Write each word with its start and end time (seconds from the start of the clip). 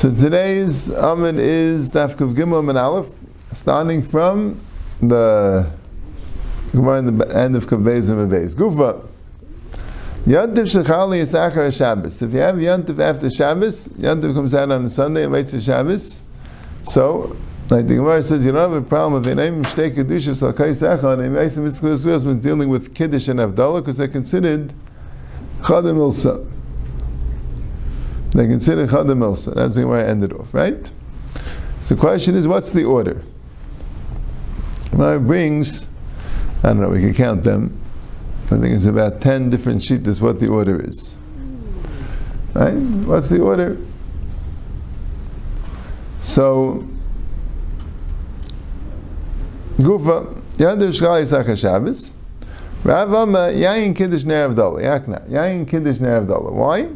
So 0.00 0.10
today's 0.10 0.88
Amid 0.88 1.38
is 1.38 1.90
Dafkav 1.90 2.34
Gimel 2.34 2.66
and 2.70 2.78
Aleph, 2.78 3.12
starting 3.52 4.02
from 4.02 4.58
the 5.02 5.70
Gemara 6.72 7.00
in 7.00 7.18
the 7.18 7.36
end 7.36 7.54
of 7.54 7.66
Kavbez 7.66 8.08
and 8.08 8.16
Mabez. 8.16 8.54
Gufa. 8.54 9.06
Yantiv 10.24 10.72
Shechali 10.72 11.18
is 11.18 11.34
Achar 11.34 11.70
Shabbos. 11.70 12.22
If 12.22 12.32
you 12.32 12.38
have 12.38 12.54
Yantiv 12.54 12.98
after 12.98 13.28
Shabbos, 13.28 13.88
Yantiv 13.88 14.32
comes 14.32 14.54
out 14.54 14.70
on 14.72 14.86
a 14.86 14.88
Sunday 14.88 15.24
and 15.24 15.32
waits 15.32 15.52
for 15.52 15.60
Shabbos. 15.60 16.22
So, 16.84 17.36
like 17.68 17.86
the 17.86 17.96
Gemara 17.96 18.22
says, 18.22 18.46
you 18.46 18.52
don't 18.52 18.72
have 18.72 18.82
a 18.82 18.88
problem 18.88 19.22
if 19.22 19.36
name 19.36 19.62
Mishtei 19.62 19.94
Kedusha 19.94 20.32
Salkai 20.32 20.74
Sachar 20.74 21.22
and 21.22 21.36
Emaisim 21.36 21.66
Mitzvahs 21.66 22.06
Wheels 22.06 22.24
was 22.24 22.38
dealing 22.38 22.70
with 22.70 22.94
Kiddush 22.94 23.28
and 23.28 23.38
Avdallah 23.38 23.80
because 23.80 23.98
they're 23.98 24.08
considered 24.08 24.72
Chadim 25.60 25.96
Ilsa. 25.96 26.50
They 28.32 28.46
consider 28.46 28.86
Chadim 28.86 29.18
Ilsa. 29.18 29.54
That's 29.54 29.74
the 29.74 29.86
I 29.86 30.04
ended 30.04 30.32
off, 30.32 30.52
right? 30.54 30.90
So 31.84 31.94
the 31.94 32.00
question 32.00 32.34
is, 32.36 32.46
what's 32.46 32.72
the 32.72 32.84
order? 32.84 33.22
Gemara 34.90 35.20
brings, 35.20 35.88
I 36.62 36.68
don't 36.68 36.80
know, 36.80 36.90
we 36.90 37.00
can 37.00 37.14
count 37.14 37.42
them. 37.42 37.80
I 38.46 38.58
think 38.58 38.66
it's 38.66 38.84
about 38.84 39.20
10 39.20 39.50
different 39.50 39.82
sheets 39.82 40.06
is 40.08 40.20
what 40.20 40.40
the 40.40 40.48
order 40.48 40.80
is. 40.80 41.16
Right? 42.54 42.74
What's 42.74 43.28
the 43.28 43.40
order? 43.40 43.78
So, 46.20 46.86
Gufa, 49.78 50.40
Yadir 50.54 50.90
Shchal 50.90 51.22
Yisach 51.22 51.58
Shabbos, 51.58 52.12
Rav 52.84 53.14
Amma, 53.14 53.50
Yayin 53.52 53.96
Kiddush 53.96 54.24
Ner 54.24 54.48
Avdallah, 54.48 54.82
Yakna, 54.82 55.28
Yayin 55.30 55.66
Kiddush 55.66 56.00
Ner. 56.00 56.20
Why? 56.22 56.90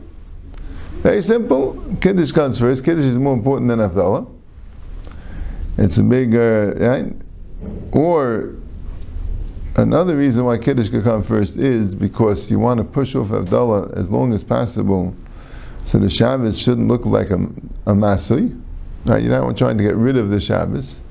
Very 1.04 1.20
simple. 1.20 1.74
Kiddush 2.00 2.32
comes 2.32 2.58
first. 2.58 2.82
Kiddush 2.82 3.04
is 3.04 3.18
more 3.18 3.34
important 3.34 3.68
than 3.68 3.78
Avdallah. 3.78 4.26
It's 5.76 5.98
a 5.98 6.02
bigger, 6.02 6.74
right? 6.78 7.12
Or 7.92 8.54
another 9.76 10.16
reason 10.16 10.46
why 10.46 10.56
Kiddush 10.56 10.88
could 10.88 11.04
come 11.04 11.22
first 11.22 11.58
is 11.58 11.94
because 11.94 12.50
you 12.50 12.58
want 12.58 12.78
to 12.78 12.84
push 12.84 13.14
off 13.14 13.28
Avdallah 13.28 13.94
as 13.98 14.10
long 14.10 14.32
as 14.32 14.42
possible 14.42 15.14
so 15.84 15.98
the 15.98 16.08
Shabbos 16.08 16.58
shouldn't 16.58 16.88
look 16.88 17.04
like 17.04 17.28
a, 17.28 17.34
a 17.34 17.92
Masui. 17.92 18.58
Right? 19.04 19.22
You're 19.22 19.38
not 19.38 19.58
trying 19.58 19.76
to 19.76 19.84
get 19.84 19.96
rid 19.96 20.16
of 20.16 20.30
the 20.30 20.40
Shabbos. 20.40 21.02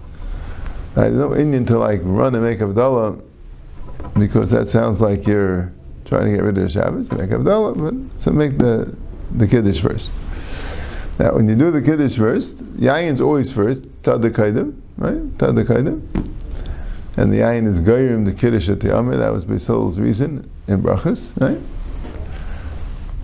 Right? 0.95 1.09
There's 1.09 1.17
no 1.17 1.35
Indian 1.35 1.67
to 1.67 1.78
like 1.78 2.00
run 2.02 2.33
and 2.33 2.44
make 2.44 2.57
Avdallah 2.57 3.22
because 4.17 4.50
that 4.50 4.67
sounds 4.67 5.02
like 5.02 5.28
you're 5.28 5.72
trying 6.05 6.25
to 6.25 6.31
get 6.31 6.41
rid 6.41 6.57
of 6.57 6.63
the 6.63 6.69
Shabbos. 6.69 7.11
Make 7.11 7.30
Avdallah, 7.30 7.78
but 7.78 8.19
so 8.19 8.31
make 8.31 8.57
the 8.57 8.97
the 9.35 9.47
Kiddush 9.47 9.81
first. 9.81 10.13
Now, 11.19 11.35
when 11.35 11.47
you 11.47 11.55
do 11.55 11.71
the 11.71 11.81
Kiddush 11.81 12.17
first, 12.17 12.65
Yayin's 12.77 13.21
always 13.21 13.51
first, 13.51 13.85
Tad 14.01 14.21
Kaidim, 14.21 14.79
right? 14.97 15.39
Tad 15.39 15.55
Kaidim. 15.55 16.01
And 17.15 17.31
the 17.31 17.37
Yayin 17.37 17.67
is 17.67 17.79
Gayrim, 17.79 18.25
the 18.25 18.33
Kiddush 18.33 18.69
at 18.69 18.79
the 18.79 18.95
Amr, 18.95 19.15
that 19.17 19.31
was 19.31 19.45
Basil's 19.45 19.99
reason 19.99 20.49
in 20.67 20.81
Brachas, 20.81 21.39
right? 21.39 21.59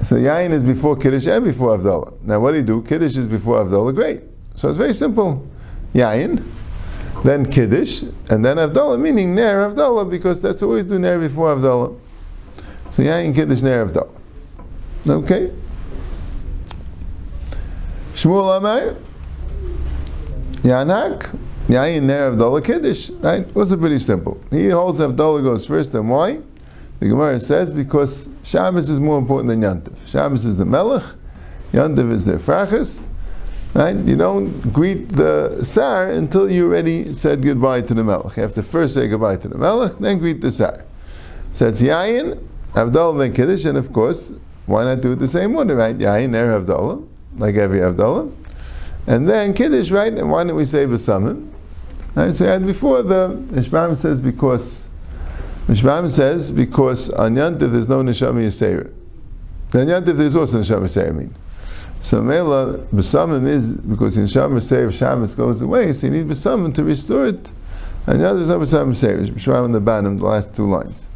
So 0.03 0.15
Yayin 0.15 0.51
is 0.51 0.61
before 0.61 0.95
Kiddush 0.95 1.25
and 1.25 1.43
before 1.43 1.75
Avdallah. 1.75 2.21
Now, 2.21 2.39
what 2.39 2.51
do 2.51 2.57
you 2.57 2.63
do? 2.63 2.83
Kiddush 2.83 3.17
is 3.17 3.27
before 3.27 3.63
Avdallah, 3.63 3.95
great. 3.95 4.21
So 4.53 4.69
it's 4.69 4.77
very 4.77 4.93
simple. 4.93 5.47
Yayin, 5.95 6.43
then 7.23 7.51
Kiddush, 7.51 8.03
and 8.29 8.45
then 8.45 8.57
Avdallah, 8.57 8.99
meaning 8.99 9.33
Ner 9.33 9.67
Avdallah, 9.71 10.07
because 10.09 10.39
that's 10.39 10.61
always 10.61 10.85
do 10.85 10.99
Ner 10.99 11.17
before 11.17 11.55
Avdallah. 11.55 11.97
So 12.91 13.01
Yayin, 13.01 13.33
Kiddush, 13.33 13.63
Ner 13.63 13.87
Avdallah. 13.87 14.11
Okay? 15.07 15.51
Shmuel 18.19 18.57
Amar, 18.57 18.97
Yanak, 20.63 21.33
Yayin 21.69 22.03
Ner 22.03 22.31
Avdallah 22.31 22.61
Kiddush. 22.61 23.11
Right? 23.11 23.47
It 23.47 23.55
was 23.55 23.73
pretty 23.73 23.97
simple. 23.97 24.43
He 24.51 24.67
holds 24.67 24.99
Avdallah 24.99 25.41
goes 25.41 25.65
first, 25.65 25.93
and 25.93 26.09
why? 26.09 26.41
The 26.99 27.07
Gemara 27.07 27.39
says 27.39 27.71
because 27.71 28.27
Shabbos 28.43 28.89
is 28.89 28.99
more 28.99 29.17
important 29.17 29.47
than 29.47 29.61
Yantiv. 29.61 30.05
Shabbos 30.05 30.45
is 30.45 30.57
the 30.57 30.65
Melech, 30.65 31.15
Yantiv 31.71 32.11
is 32.11 32.25
the 32.25 32.33
Frachas. 32.33 33.05
Right? 33.73 33.95
You 33.95 34.17
don't 34.17 34.73
greet 34.73 35.07
the 35.07 35.63
Sar 35.63 36.09
until 36.09 36.51
you 36.51 36.67
already 36.67 37.13
said 37.13 37.41
goodbye 37.41 37.83
to 37.83 37.93
the 37.93 38.03
Melech. 38.03 38.35
You 38.35 38.41
have 38.41 38.53
to 38.55 38.63
first 38.63 38.95
say 38.95 39.07
goodbye 39.07 39.37
to 39.37 39.47
the 39.47 39.57
Melech, 39.57 39.97
then 39.97 40.19
greet 40.19 40.41
the 40.41 40.51
Sar. 40.51 40.83
So 41.53 41.69
it's 41.69 41.81
Yayin, 41.81 42.45
Avdallah, 42.73 43.19
then 43.19 43.33
Kiddush, 43.33 43.63
and 43.63 43.77
of 43.77 43.93
course, 43.93 44.33
why 44.65 44.83
not 44.83 44.99
do 44.99 45.13
it 45.13 45.19
the 45.19 45.27
same 45.29 45.55
order, 45.55 45.77
right? 45.77 45.97
Yayin, 45.97 46.31
Ner 46.31 46.59
Avdallah, 46.59 47.07
like 47.37 47.55
every 47.55 47.79
Avdallah. 47.79 48.33
And 49.07 49.27
then 49.27 49.53
Kiddush, 49.53 49.91
right? 49.91 50.13
And 50.13 50.29
why 50.29 50.43
don't 50.43 50.55
we 50.55 50.65
say 50.65 50.85
Basamim? 50.85 51.49
Right? 52.15 52.35
So 52.35 52.45
and 52.45 52.65
before 52.65 53.01
the 53.01 53.43
Ishmael 53.55 53.95
says 53.95 54.21
because 54.21 54.87
Ishmael 55.69 56.09
says 56.09 56.51
because 56.51 57.09
on 57.11 57.35
Yantiv 57.35 57.71
there's 57.71 57.87
no 57.87 58.01
Neshama 58.01 58.45
Yisera. 58.45 58.91
Then 59.71 59.87
Yantiv 59.87 60.17
there's 60.17 60.35
also 60.35 60.59
Neshama 60.59 60.83
Yisera, 60.83 61.09
I 61.09 61.11
mean. 61.11 61.35
So 62.01 62.21
Mela, 62.23 62.77
Basamim 62.93 63.47
is 63.47 63.73
because 63.73 64.17
in 64.17 64.25
Neshama 64.25 64.57
Yisera 64.57 64.91
Shabbos 64.91 65.35
goes 65.35 65.61
away, 65.61 65.93
so 65.93 66.07
you 66.07 66.13
need 66.13 66.27
Basamim 66.27 66.73
to 66.75 66.83
restore 66.83 67.27
it. 67.27 67.51
And 68.07 68.19
Yantiv 68.19 68.35
there's 68.35 68.49
no 68.49 68.59
Basamim 68.59 68.91
Yisera. 68.91 69.35
Ishmael 69.35 69.65
in 69.65 69.71
the 69.71 69.79
bottom, 69.79 70.17
the 70.17 70.25
last 70.25 70.55
two 70.55 70.67
lines. 70.67 71.07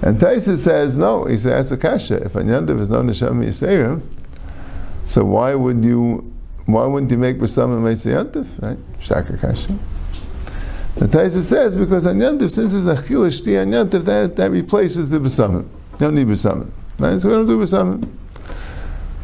And 0.00 0.18
Taisa 0.18 0.56
says, 0.58 0.98
no, 0.98 1.26
he 1.26 1.36
says, 1.36 1.70
that's 1.70 1.70
a 1.70 1.76
kasha. 1.76 2.24
If 2.24 2.34
on 2.34 2.44
Yantiv 2.44 2.80
is 2.80 2.90
no 2.90 3.02
Neshama 3.02 3.44
Yisera, 3.46 4.00
so 5.04 5.24
why 5.24 5.54
would 5.54 5.84
you 5.84 6.32
why 6.66 6.86
wouldn't 6.86 7.10
you 7.10 7.18
make 7.18 7.38
Meitzah 7.38 8.32
Yantiv? 8.32 8.62
Right? 8.62 8.78
Shaka 9.00 9.36
kasha. 9.36 9.76
The 10.96 11.06
Taisa 11.06 11.42
says 11.42 11.74
because 11.74 12.06
on 12.06 12.18
Yantiv, 12.18 12.52
since 12.52 12.72
it's 12.74 12.86
a 12.86 12.94
chilish 12.94 13.40
on 13.60 13.72
Yantiv, 13.72 14.04
that, 14.04 14.36
that 14.36 14.50
replaces 14.50 15.10
the 15.10 15.18
Basamim. 15.18 15.62
You 15.92 15.98
don't 15.98 16.14
need 16.14 16.26
Basamim. 16.26 16.70
Right? 16.98 17.20
So 17.20 17.28
we 17.28 17.34
don't 17.34 17.46
do 17.46 17.58
Basamim. 17.58 18.08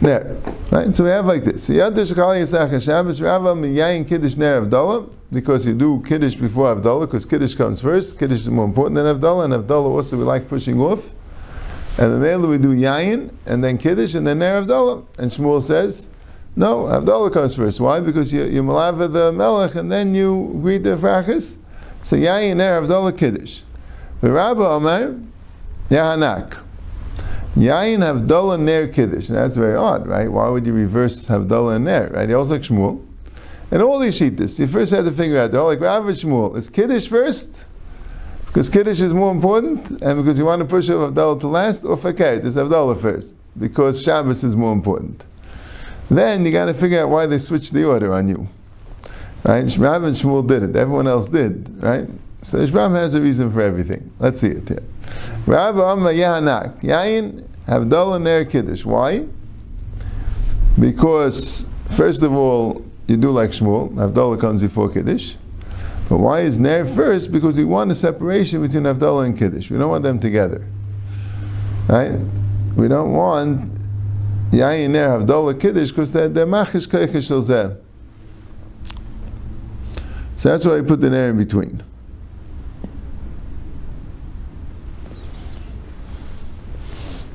There. 0.01 0.37
Right? 0.71 0.95
So 0.95 1.05
we 1.05 1.11
have 1.11 1.27
like 1.27 1.45
this. 1.45 1.69
Yantiv 1.69 2.13
Shekali 2.13 2.43
Yisach 2.43 2.83
Shabbos 2.83 3.21
Rava 3.21 3.55
Miyayin 3.55 4.09
Kiddush 4.09 4.37
Ner 4.37 4.63
Avdallah 4.63 5.11
because 5.31 5.67
you 5.67 5.75
do 5.75 6.03
Kiddush 6.07 6.35
before 6.35 6.75
Avdallah 6.75 7.07
because 7.07 7.25
Kiddush 7.25 7.55
comes 7.55 7.83
first. 7.83 8.19
Kiddush 8.19 8.41
is 8.41 8.49
more 8.49 8.65
important 8.65 8.97
than 8.97 9.07
Avdallah 9.07 9.45
and 9.45 9.55
Avdallah 9.55 9.91
also 9.91 10.17
we 10.17 10.25
like 10.25 10.49
pushing 10.49 10.81
off. 10.81 11.11
And 11.99 12.13
then 12.13 12.21
later 12.21 12.47
we 12.47 12.59
do 12.59 12.69
Yayin 12.69 13.33
and 13.45 13.63
then 13.63 13.77
Kiddush 13.77 14.15
and 14.15 14.27
then 14.27 14.39
Ner 14.39 14.63
Avdallah. 14.63 15.05
And 15.19 15.31
Shmuel 15.31 15.61
says, 15.61 16.07
no, 16.55 16.85
Avdallah 16.85 17.33
comes 17.33 17.55
first. 17.55 17.81
Why? 17.81 17.99
Because 17.99 18.33
you, 18.33 18.45
you 18.45 18.63
malava 18.63 19.13
the 19.13 19.33
Melech 19.33 19.75
and 19.75 19.91
then 19.91 20.15
you 20.15 20.57
greet 20.63 20.85
the 20.85 20.97
Frachas. 20.97 21.57
So 22.03 22.17
Yayin 22.17 22.57
Ner 22.59 22.81
Avdallah 22.81 23.19
Kiddush. 23.19 23.63
The 24.21 24.31
Rabbi 24.31 24.63
Omer, 24.63 25.21
Yahanak. 25.91 26.59
Yayin 27.57 27.99
Havdalah 27.99 28.61
Ner 28.61 28.87
Kiddush. 28.87 29.27
That's 29.27 29.57
very 29.57 29.75
odd, 29.75 30.07
right? 30.07 30.31
Why 30.31 30.49
would 30.49 30.65
you 30.67 30.73
reverse 30.73 31.27
Havdalah 31.27 31.77
and 31.77 31.85
Ner, 31.85 32.11
right? 32.13 32.29
He 32.29 32.35
also 32.35 32.55
like 32.55 32.63
Shmuel. 32.63 33.05
And 33.71 33.83
all 33.83 33.99
these 33.99 34.19
shittas, 34.19 34.59
you 34.59 34.67
first 34.67 34.93
have 34.93 35.05
to 35.05 35.13
figure 35.13 35.39
out, 35.39 35.51
they're 35.51 35.61
all 35.61 35.67
like 35.67 35.81
Rav 35.81 36.05
Shmuel. 36.05 36.57
Is 36.57 36.69
Kiddush 36.69 37.09
first? 37.09 37.67
Because 38.49 38.69
Kiddush 38.69 39.03
is 39.03 39.15
more 39.15 39.31
important, 39.31 40.03
and 40.03 40.23
because 40.23 40.39
you 40.39 40.45
want 40.45 40.61
to 40.61 40.67
push 40.67 40.91
off 40.91 41.13
Havdalah 41.13 41.41
to 41.41 41.49
last, 41.49 41.85
or 41.85 41.97
Fakir, 41.97 42.41
is 42.45 42.57
Havdalah 42.57 43.01
first? 43.01 43.37
Because 43.59 44.03
Shabbos 44.03 44.43
is 44.43 44.57
more 44.57 44.73
important. 44.73 45.25
Then 46.11 46.45
you 46.45 46.53
got 46.53 46.65
to 46.65 46.75
figure 46.75 47.03
out 47.03 47.11
why 47.11 47.27
they 47.27 47.39
switched 47.39 47.73
the 47.73 47.85
order 47.85 48.15
on 48.15 48.29
you. 48.29 48.49
Right? 49.45 49.77
Rav 49.77 50.03
and 50.03 50.15
Shmuel 50.15 50.47
did 50.47 50.63
it. 50.63 50.77
Everyone 50.77 51.07
else 51.07 51.29
did. 51.29 51.83
Right? 51.83 52.09
So 52.43 52.59
Shmuel 52.59 52.95
has 52.95 53.15
a 53.15 53.21
reason 53.21 53.53
for 53.53 53.61
everything. 53.61 54.11
Let's 54.19 54.41
see 54.41 54.49
it 54.49 54.69
here. 54.69 54.83
Rav 55.47 55.79
Amma 55.79 56.11
Yahanak. 56.11 56.81
Yain 56.81 57.47
Havdalah 57.67 58.23
Ner 58.23 58.45
Kiddush. 58.47 58.85
Why? 58.85 59.27
Because, 60.79 61.67
first 61.91 62.23
of 62.23 62.33
all, 62.33 62.85
you 63.07 63.17
do 63.17 63.31
like 63.31 63.51
Shmuel. 63.51 63.93
Havdalah 63.93 64.41
comes 64.41 64.63
before 64.63 64.89
Kiddush. 64.89 65.37
But 66.09 66.19
why 66.19 66.41
is 66.41 66.59
Ner 66.59 66.85
first? 66.85 67.31
Because 67.31 67.57
we 67.57 67.65
want 67.65 67.93
a 67.93 67.95
separation 67.95 68.63
between 68.63 68.85
Havdalah 68.85 69.27
and 69.27 69.39
Kiddush. 69.39 69.71
We 69.71 69.79
don't 69.79 69.91
want 69.91 70.05
them 70.05 70.19
together. 70.19 70.67
Right? 71.87 72.13
We 72.77 72.89
don't 72.89 73.13
want 73.13 73.75
Yayin 74.51 74.91
Ner 74.91 75.19
Havdalah 75.19 75.61
Kiddush 75.61 75.91
because 75.91 76.13
they're, 76.13 76.29
they're 76.29 76.47
Machish 76.47 76.87
Keichish 76.87 77.29
Shel 77.29 77.43
Zeh. 77.43 77.77
So 80.37 80.49
that's 80.49 80.65
why 80.65 80.79
I 80.79 80.83
put 80.83 81.01
the 81.01 81.11
Ner 81.11 81.31
in 81.31 81.37
between. 81.37 81.83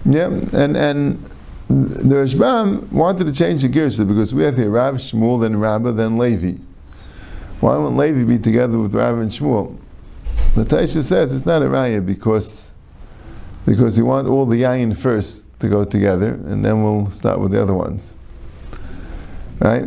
Yeah, 0.06 0.28
and 0.54 0.76
and 0.76 1.24
the 1.70 2.16
Rashbam 2.16 2.92
wanted 2.92 3.26
to 3.26 3.34
change 3.34 3.62
the 3.62 3.68
gears 3.68 4.00
because 4.00 4.34
we 4.34 4.44
have 4.44 4.58
here 4.58 4.70
Rav 4.70 4.96
Shmuel, 4.96 5.42
then 5.42 5.60
Rabba, 5.60 5.92
then 5.94 6.18
Levi. 6.18 6.58
Why 7.64 7.78
won't 7.78 7.96
Levi 7.96 8.26
be 8.26 8.38
together 8.38 8.78
with 8.78 8.94
Rav 8.94 9.20
and 9.20 9.32
Shmuel? 9.32 9.78
But 10.54 10.68
Taisha 10.68 11.02
says 11.02 11.34
it's 11.34 11.46
not 11.46 11.62
a 11.62 11.66
raya 11.68 12.06
because 12.06 12.74
because 13.66 13.98
you 13.98 14.04
want 14.04 14.28
all 14.28 14.46
the 14.46 14.64
yayin 14.64 14.98
first 14.98 15.48
to 15.62 15.70
go 15.70 15.86
together, 15.86 16.34
and 16.46 16.66
then 16.66 16.84
we'll 16.84 17.10
start 17.12 17.40
with 17.40 17.54
the 17.54 17.62
other 17.62 17.74
ones. 17.74 18.14
Right? 19.60 19.86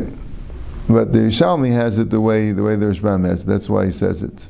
But 0.89 1.13
the 1.13 1.19
Yerushalmi 1.19 1.71
has 1.71 1.99
it 1.99 2.09
the 2.09 2.19
way 2.19 2.51
the 2.51 2.63
way 2.63 2.75
the 2.77 2.87
Rashbam 2.87 3.27
has 3.27 3.43
it. 3.43 3.45
That's 3.45 3.69
why 3.69 3.85
he 3.85 3.91
says 3.91 4.23
it. 4.23 4.49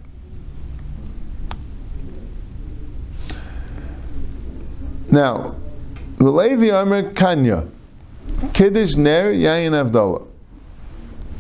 Now, 5.12 5.54
the 6.18 6.32
Levi 6.32 6.70
Omer 6.70 7.12
Kanya, 7.12 7.68
Kiddush 8.54 8.96
Ner 8.96 9.34
Yayin 9.34 9.74
Avdallah. 9.74 10.27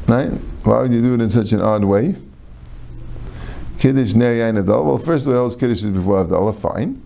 Right? 0.07 0.29
Why 0.63 0.81
would 0.81 0.93
you 0.93 1.01
do 1.01 1.13
it 1.15 1.21
in 1.21 1.29
such 1.29 1.51
an 1.51 1.61
odd 1.61 1.83
way? 1.83 2.15
Kiddush 3.77 4.15
Ner 4.15 4.35
Avdallah. 4.35 4.85
Well, 4.85 4.97
first 4.97 5.27
of 5.27 5.33
all, 5.33 5.49
Kiddush 5.49 5.83
is 5.83 5.87
before 5.87 6.23
Avdallah, 6.23 6.55
fine. 6.57 7.01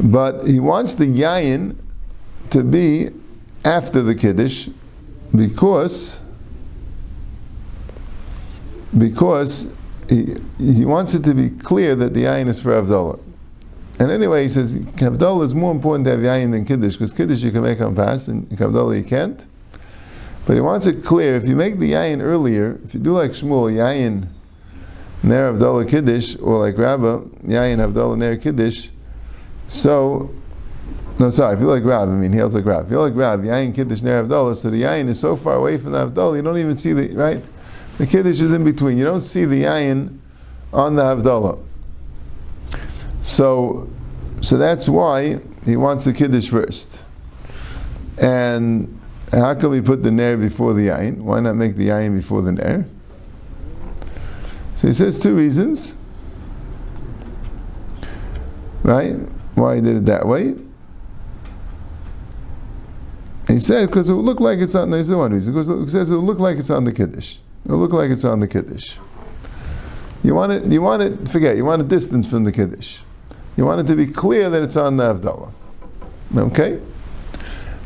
But 0.00 0.46
he 0.46 0.60
wants 0.60 0.94
the 0.94 1.06
Yayin 1.06 1.76
to 2.50 2.62
be 2.62 3.08
after 3.64 4.02
the 4.02 4.14
Kiddush 4.14 4.68
because 5.34 6.20
because 8.96 9.74
he, 10.08 10.36
he 10.58 10.84
wants 10.84 11.14
it 11.14 11.24
to 11.24 11.34
be 11.34 11.50
clear 11.50 11.96
that 11.96 12.14
the 12.14 12.24
Yayin 12.24 12.48
is 12.48 12.60
for 12.60 12.70
Avdallah. 12.70 13.18
And 13.98 14.10
anyway, 14.10 14.44
he 14.44 14.48
says 14.48 14.76
Kavdallah 14.76 15.44
is 15.44 15.54
more 15.54 15.72
important 15.72 16.04
to 16.06 16.12
have 16.12 16.20
Yayin 16.20 16.52
than 16.52 16.64
Kiddush, 16.64 16.92
because 16.92 17.12
Kiddush 17.12 17.42
you 17.42 17.50
can 17.50 17.62
make 17.62 17.80
on 17.80 17.94
pass, 17.94 18.28
and 18.28 18.48
Kavdallah 18.50 18.96
you 18.98 19.04
can't. 19.04 19.46
But 20.46 20.54
he 20.54 20.60
wants 20.60 20.86
it 20.86 21.04
clear, 21.04 21.34
if 21.34 21.48
you 21.48 21.56
make 21.56 21.78
the 21.78 21.92
Yayin 21.92 22.20
earlier, 22.20 22.78
if 22.84 22.94
you 22.94 23.00
do 23.00 23.12
like 23.12 23.30
Shmuel, 23.30 23.72
Yayin 23.72 24.28
Ner 25.22 25.52
Avdallah 25.52 25.88
Kiddush, 25.88 26.36
or 26.40 26.58
like 26.58 26.76
Rabbah, 26.76 27.20
Yayin 27.46 27.78
Avdallah 27.78 28.18
Ner 28.18 28.36
Kiddush, 28.36 28.90
so, 29.68 30.30
no, 31.18 31.30
sorry, 31.30 31.54
if 31.54 31.60
you 31.60 31.66
like 31.66 31.84
Rav, 31.84 32.08
I 32.08 32.12
mean, 32.12 32.30
he 32.30 32.38
holds 32.38 32.54
like 32.54 32.66
Rav. 32.66 32.86
If 32.86 32.90
you 32.90 33.00
like 33.00 33.14
Rav, 33.14 33.40
Yayin 33.40 33.74
Kiddush 33.74 34.02
Ner 34.02 34.22
Avdallah, 34.22 34.56
so 34.56 34.68
the 34.68 34.82
Yayin 34.82 35.08
is 35.08 35.18
so 35.18 35.34
far 35.34 35.54
away 35.54 35.78
from 35.78 35.92
the 35.92 36.06
Avdallah, 36.06 36.36
you 36.36 36.42
don't 36.42 36.58
even 36.58 36.76
see 36.76 36.92
the, 36.92 37.08
right? 37.14 37.42
The 37.96 38.06
Kiddush 38.06 38.40
is 38.40 38.52
in 38.52 38.64
between. 38.64 38.98
You 38.98 39.04
don't 39.04 39.22
see 39.22 39.46
the 39.46 39.62
Yayin 39.62 40.18
on 40.72 40.96
the 40.96 41.02
Avdallah. 41.02 41.58
So, 43.22 43.88
so 44.42 44.58
that's 44.58 44.86
why 44.86 45.40
he 45.64 45.76
wants 45.76 46.04
the 46.04 46.12
kiddush 46.12 46.50
first. 46.50 47.02
And 48.18 49.00
how 49.40 49.54
can 49.54 49.70
we 49.70 49.80
put 49.80 50.02
the 50.02 50.10
ner 50.10 50.36
before 50.36 50.74
the 50.74 50.88
yain? 50.88 51.18
Why 51.18 51.40
not 51.40 51.56
make 51.56 51.76
the 51.76 51.88
yain 51.88 52.14
before 52.14 52.42
the 52.42 52.52
ner? 52.52 52.84
So 54.76 54.88
he 54.88 54.94
says 54.94 55.18
two 55.18 55.34
reasons, 55.34 55.94
right? 58.82 59.14
Why 59.54 59.76
he 59.76 59.80
did 59.80 59.96
it 59.96 60.04
that 60.06 60.26
way. 60.26 60.54
He 63.48 63.60
said 63.60 63.86
because 63.88 64.08
it 64.08 64.14
will 64.14 64.22
look 64.22 64.40
like 64.40 64.58
it's 64.58 64.74
on. 64.74 64.90
There's 64.90 65.10
one 65.10 65.32
reason. 65.32 65.52
Because 65.52 65.68
it 65.68 65.90
says 65.90 66.10
it 66.10 66.14
will 66.14 66.22
look 66.22 66.38
like 66.38 66.58
it's 66.58 66.70
on 66.70 66.84
the 66.84 66.92
kiddush. 66.92 67.38
It 67.64 67.70
will 67.70 67.78
look 67.78 67.92
like 67.92 68.10
it's 68.10 68.24
on 68.24 68.40
the 68.40 68.48
kiddush. 68.48 68.96
You 70.22 70.34
want 70.34 70.52
it. 70.52 70.64
You 70.64 70.82
want 70.82 71.02
it. 71.02 71.28
Forget. 71.28 71.56
You 71.56 71.64
want 71.64 71.82
a 71.82 71.84
distance 71.84 72.26
from 72.26 72.44
the 72.44 72.52
kiddush. 72.52 73.00
You 73.56 73.64
want 73.64 73.80
it 73.80 73.86
to 73.86 73.96
be 73.96 74.06
clear 74.06 74.50
that 74.50 74.62
it's 74.62 74.76
on 74.76 74.96
the 74.96 75.14
Avdallah. 75.14 75.52
Okay? 76.36 76.80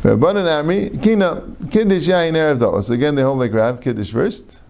Kina, 0.02 1.42
Kiddush 1.70 2.08
Yain 2.08 2.34
Avdallah. 2.34 2.84
So 2.84 2.94
again, 2.94 3.14
they 3.14 3.22
hold 3.22 3.38
like 3.38 3.52
Rav, 3.52 3.80
Kiddush 3.80 4.12
first. 4.12 4.60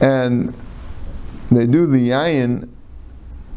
And 0.00 0.54
they 1.50 1.66
do 1.66 1.86
the 1.86 2.10
Yain 2.10 2.68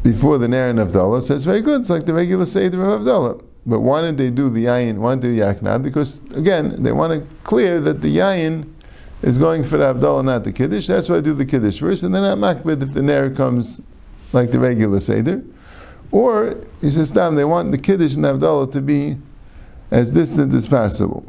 before 0.02 0.38
the 0.38 0.46
and 0.46 0.78
Avdallah. 0.78 1.22
So 1.22 1.34
it's 1.34 1.44
very 1.44 1.60
good. 1.60 1.82
It's 1.82 1.90
like 1.90 2.06
the 2.06 2.14
regular 2.14 2.44
Seder 2.44 2.82
of 2.82 3.02
Avdallah. 3.02 3.44
But 3.64 3.80
why 3.80 4.00
did 4.00 4.16
they 4.18 4.30
do 4.30 4.50
the 4.50 4.64
Yain? 4.64 4.98
Why 4.98 5.14
did 5.14 5.22
they 5.22 5.28
do 5.28 5.34
the 5.36 5.42
Yakna? 5.42 5.82
Because 5.82 6.20
again, 6.34 6.82
they 6.82 6.92
want 6.92 7.12
to 7.12 7.36
clear 7.44 7.80
that 7.80 8.00
the 8.00 8.16
Yain 8.16 8.68
is 9.22 9.38
going 9.38 9.62
for 9.62 9.76
the 9.76 9.94
Avdallah, 9.94 10.24
not 10.24 10.44
the 10.44 10.52
Kiddush. 10.52 10.88
That's 10.88 11.08
why 11.08 11.16
I 11.16 11.20
do 11.20 11.34
the 11.34 11.44
Kiddush 11.44 11.78
first. 11.78 12.02
And 12.02 12.14
then 12.14 12.24
I'm 12.24 12.40
makbid 12.40 12.82
if 12.82 12.92
the 12.94 13.02
Ner 13.02 13.30
comes 13.30 13.80
like 14.32 14.50
the 14.50 14.58
regular 14.58 14.98
Seder. 14.98 15.44
Or, 16.10 16.56
he 16.80 16.90
says, 16.90 17.10
Stam, 17.10 17.36
they 17.36 17.44
want 17.44 17.70
the 17.70 17.78
Kiddush 17.78 18.16
and 18.16 18.24
Avdallah 18.24 18.72
to 18.72 18.80
be 18.80 19.16
as 19.92 20.10
distant 20.10 20.54
as 20.54 20.66
possible. 20.66 21.22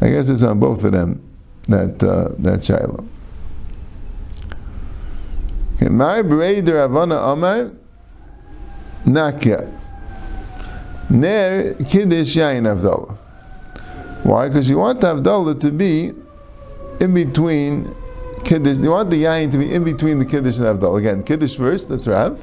I 0.00 0.08
guess 0.08 0.28
it's 0.30 0.42
on 0.42 0.58
both 0.58 0.82
of 0.82 0.92
them, 0.92 1.22
that, 1.68 2.02
uh, 2.02 2.30
that 2.38 2.64
Shiloh. 2.64 3.04
My 5.80 6.22
Breder 6.22 6.88
Avana 6.88 7.32
Amar 7.32 7.70
Nakya. 9.04 9.78
Ner 11.10 11.74
Kiddush 11.74 12.36
Yain 12.36 12.62
Avdallah. 12.62 13.16
Why? 14.22 14.48
Because 14.48 14.70
you 14.70 14.78
want 14.78 15.00
the 15.02 15.14
Avdallah 15.14 15.60
to 15.60 15.70
be 15.70 16.12
in 17.00 17.12
between 17.12 17.94
Kiddush. 18.44 18.78
You 18.78 18.90
want 18.90 19.10
the 19.10 19.24
Yain 19.24 19.52
to 19.52 19.58
be 19.58 19.72
in 19.72 19.84
between 19.84 20.18
the 20.18 20.24
Kiddush 20.24 20.56
and 20.58 20.66
Avdallah. 20.66 21.00
Again, 21.00 21.22
Kiddush 21.22 21.56
first, 21.56 21.90
that's 21.90 22.06
Rav. 22.06 22.42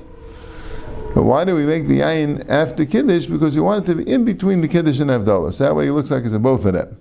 But 1.13 1.23
why 1.23 1.43
do 1.43 1.55
we 1.55 1.65
make 1.65 1.87
the 1.87 1.99
ayin 1.99 2.47
after 2.49 2.85
Kiddush? 2.85 3.25
Because 3.25 3.55
we 3.55 3.61
want 3.61 3.83
it 3.83 3.91
to 3.91 4.03
be 4.03 4.11
in 4.11 4.25
between 4.25 4.61
the 4.61 4.67
Kiddush 4.67 4.99
and 4.99 5.09
Avdallah. 5.09 5.53
So 5.53 5.65
that 5.65 5.75
way 5.75 5.87
it 5.87 5.93
looks 5.93 6.11
like 6.11 6.23
it's 6.23 6.33
in 6.33 6.41
both 6.41 6.65
of 6.65 6.73
them. 6.73 6.97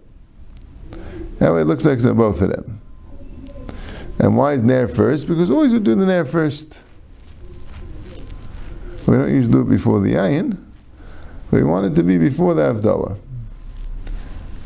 That 1.38 1.52
way 1.54 1.60
it 1.60 1.66
looks 1.66 1.84
like 1.84 1.96
it's 1.96 2.04
in 2.04 2.16
both 2.16 2.40
of 2.40 2.50
them. 2.50 2.80
And 4.18 4.36
why 4.36 4.54
is 4.54 4.62
Nair 4.62 4.88
first? 4.88 5.28
Because 5.28 5.50
always 5.50 5.72
we 5.72 5.78
do 5.78 5.94
the 5.94 6.06
Nair 6.06 6.24
first. 6.24 6.82
We 9.06 9.16
don't 9.16 9.32
usually 9.32 9.52
do 9.52 9.60
it 9.60 9.70
before 9.70 10.00
the 10.00 10.14
ayin. 10.14 10.62
We 11.50 11.62
want 11.62 11.86
it 11.86 11.94
to 11.94 12.02
be 12.02 12.18
before 12.18 12.54
the 12.54 12.62
Avdallah. 12.62 13.18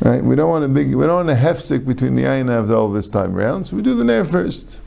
Right? 0.01 0.23
We 0.23 0.35
don't 0.35 0.49
want 0.49 0.65
a 0.65 0.67
big, 0.67 0.93
we 0.93 1.05
don't 1.05 1.27
want 1.27 1.29
a 1.29 1.41
hefsik 1.41 1.85
between 1.85 2.15
the 2.15 2.23
ayin 2.23 2.41
and 2.41 2.49
Avdallah 2.49 2.93
this 2.93 3.07
time 3.07 3.35
around, 3.35 3.65
so 3.65 3.75
we 3.75 3.81
do 3.81 3.95
the 3.95 4.03
Nair 4.03 4.25
first. 4.25 4.79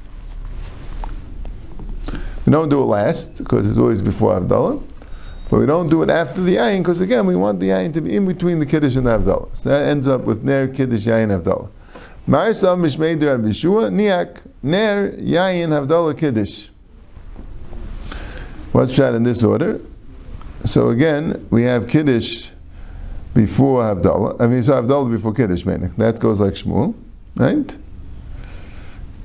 We 2.46 2.52
don't 2.52 2.68
do 2.68 2.80
it 2.80 2.86
last 2.86 3.38
because 3.38 3.68
it's 3.68 3.78
always 3.78 4.00
before 4.00 4.40
Avdallah. 4.40 4.82
But 5.50 5.60
we 5.60 5.66
don't 5.66 5.88
do 5.88 6.02
it 6.02 6.10
after 6.10 6.40
the 6.40 6.56
Ayin 6.56 6.78
because 6.78 7.00
again 7.00 7.26
we 7.26 7.36
want 7.36 7.60
the 7.60 7.68
Ayin 7.68 7.92
to 7.94 8.00
be 8.00 8.16
in 8.16 8.26
between 8.26 8.60
the 8.60 8.66
Kiddush 8.66 8.96
and 8.96 9.06
the. 9.06 9.48
So 9.54 9.68
that 9.68 9.88
ends 9.88 10.06
up 10.06 10.22
with 10.22 10.44
Ner 10.44 10.68
Kiddush 10.68 11.06
Yain 11.06 11.36
Avdallah. 11.36 11.68
Marisam 12.28 12.80
Mishmeider 12.80 13.34
and 13.34 13.44
Bishua 13.44 13.90
Niak 13.90 14.40
Ner 14.62 15.12
Yain 15.12 15.68
Avdallah 15.68 16.16
Kiddush. 16.18 16.68
What's 18.72 18.92
shot 18.92 19.14
in 19.14 19.24
this 19.24 19.42
order? 19.42 19.80
So 20.64 20.88
again 20.88 21.46
we 21.50 21.64
have 21.64 21.88
Kiddush 21.88 22.50
before 23.34 23.82
Avdallah. 23.82 24.40
I 24.40 24.46
mean, 24.46 24.62
so 24.62 24.72
Avdallah 24.72 25.10
before 25.10 25.32
Kiddush, 25.32 25.64
meaning 25.64 25.92
that 25.96 26.20
goes 26.20 26.40
like 26.40 26.54
Shmuel, 26.54 26.94
right? 27.34 27.76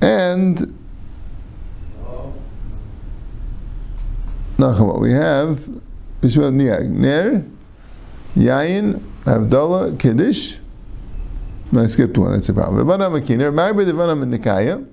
And 0.02 0.81
Nachama. 4.62 5.00
We 5.00 5.12
have 5.12 5.58
Bishua 6.22 6.54
Niag 6.54 6.88
Ner, 6.88 7.44
Yain, 8.36 9.00
Avdallah, 9.24 10.00
Kiddush. 10.00 10.58
I 11.76 11.88
skipped 11.88 12.18
one, 12.18 12.34
that's 12.34 12.50
a 12.50 12.54
problem. 12.54 12.86
Vana 12.86 13.10
Makiner, 13.10 13.52
Marbe 13.54 13.86
Vana 13.86 14.26
Nikaya. 14.26 14.86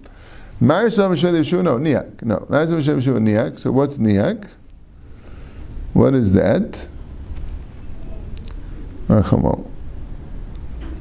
Marisam 0.61 1.13
Shved 1.13 1.39
Yeshua, 1.39 1.63
no, 1.63 1.77
Niak. 1.77 2.23
No, 2.23 2.39
Marisam 2.49 2.81
Shved 2.81 2.99
Yeshua, 2.99 3.19
Niak. 3.19 3.59
So 3.59 3.71
what's 3.73 3.99
Niak? 3.99 4.49
What 5.93 6.15
is 6.15 6.33
that? 6.33 6.89
Ah, 9.09 9.23
Rachamal. 9.23 9.69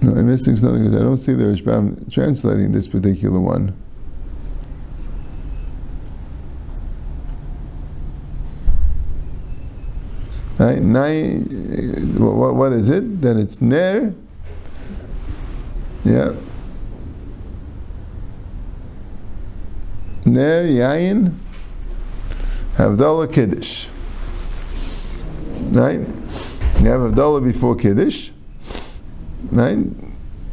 No, 0.01 0.11
I'm 0.11 0.27
missing 0.27 0.55
something 0.55 0.83
because 0.83 0.95
I 0.95 1.03
don't 1.03 1.17
see 1.17 1.33
the 1.33 1.43
Rashbam 1.45 2.11
translating 2.11 2.71
this 2.71 2.87
particular 2.87 3.39
one. 3.39 3.75
Right? 10.59 10.81
Nine, 10.81 12.15
what, 12.17 12.55
what 12.55 12.73
is 12.73 12.89
it? 12.89 13.21
Then 13.21 13.37
it's 13.37 13.61
Ner. 13.61 14.13
Yeah. 16.03 16.33
Ner, 20.25 20.63
Yain, 20.63 21.33
Havdalah, 22.75 23.31
Kiddush. 23.31 23.87
Right? 25.69 25.99
You 26.79 26.89
have 26.89 27.01
Havdalah 27.01 27.43
before 27.43 27.75
Kiddush. 27.75 28.31
Right? 29.51 29.77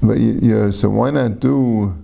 But 0.02 0.18
you, 0.18 0.38
you, 0.42 0.72
so 0.72 0.90
why 0.90 1.10
not 1.10 1.40
do 1.40 1.96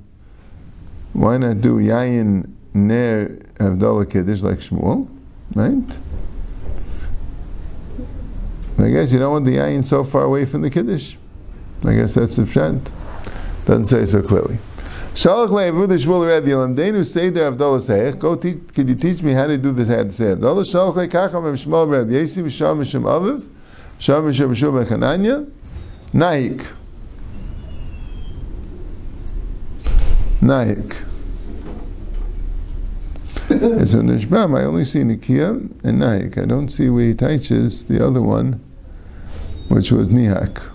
why 1.13 1.37
not 1.37 1.61
do 1.61 1.77
Yain, 1.77 2.51
Ner, 2.73 3.29
Havdalah, 3.59 4.11
Kiddush 4.11 4.43
like 4.43 4.59
Shmuel? 4.59 5.07
Right? 5.55 5.99
I 8.83 8.91
guess 8.91 9.13
you 9.13 9.19
don't 9.19 9.33
want 9.33 9.45
the 9.45 9.57
ayin 9.57 9.85
so 9.85 10.05
far 10.05 10.23
away 10.23 10.45
from 10.45 10.63
the 10.63 10.71
kiddush. 10.71 11.17
I 11.85 11.95
guess 11.95 12.15
that's 12.15 12.37
the 12.37 12.43
pshat. 12.43 12.91
Doesn't 13.67 13.87
say 13.87 14.05
so 14.07 14.23
clearly. 14.23 14.59
Shalach 15.15 15.49
le'avu 15.49 15.89
the 15.89 15.97
shmuel 15.97 16.27
Rabbi 16.27 16.49
Yelamdenu 16.49 17.05
seder 17.05 17.53
avdallah 17.53 17.81
seich. 17.81 18.19
Go 18.19 18.37
teach. 18.37 18.59
Could 18.75 18.89
you 18.89 18.95
teach 18.95 19.23
me 19.23 19.33
how 19.33 19.47
to 19.47 19.59
do 19.59 19.73
this? 19.73 19.89
How 19.89 20.05
to 20.05 20.13
say 20.13 20.25
avdallah? 20.27 20.65
Shalach 20.65 20.95
le'kacham 20.95 21.49
em 21.49 21.57
shmuel 21.57 21.91
Rabbi 21.91 22.13
Yesi 22.13 22.43
v'sham 22.43 23.03
aviv. 23.03 23.49
Sham 23.99 24.23
v'shem 24.25 24.51
v'shem 24.51 24.85
v'chananya. 24.85 25.51
Naik. 26.13 26.67
Naik. 30.41 31.05
and 33.51 33.89
so 33.89 33.99
in 33.99 34.07
the 34.07 34.15
Shbam, 34.15 34.57
I 34.57 34.65
only 34.65 34.85
see 34.85 35.01
Nikia 35.01 35.85
and 35.85 35.99
Naik. 35.99 36.39
I 36.39 36.45
don't 36.45 36.69
see 36.69 36.89
where 36.89 37.09
he 37.09 37.15
teaches 37.15 37.85
the 37.85 38.05
other 38.05 38.23
one, 38.23 38.61
which 39.71 39.93
was 39.93 40.11
Nihak. 40.11 40.69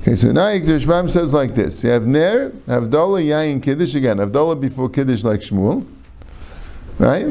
Okay, 0.00 0.16
so 0.16 0.32
Naik, 0.32 0.64
the 0.64 1.08
says 1.08 1.34
like 1.34 1.54
this. 1.54 1.84
You 1.84 1.90
have 1.90 2.06
Ner, 2.06 2.50
Havdalah, 2.66 3.22
Yain, 3.22 3.62
Kiddush 3.62 3.94
again. 3.94 4.16
Havdalah 4.16 4.58
before 4.58 4.88
Kiddush 4.88 5.24
like 5.24 5.40
Shmuel. 5.40 5.86
Right? 6.98 7.26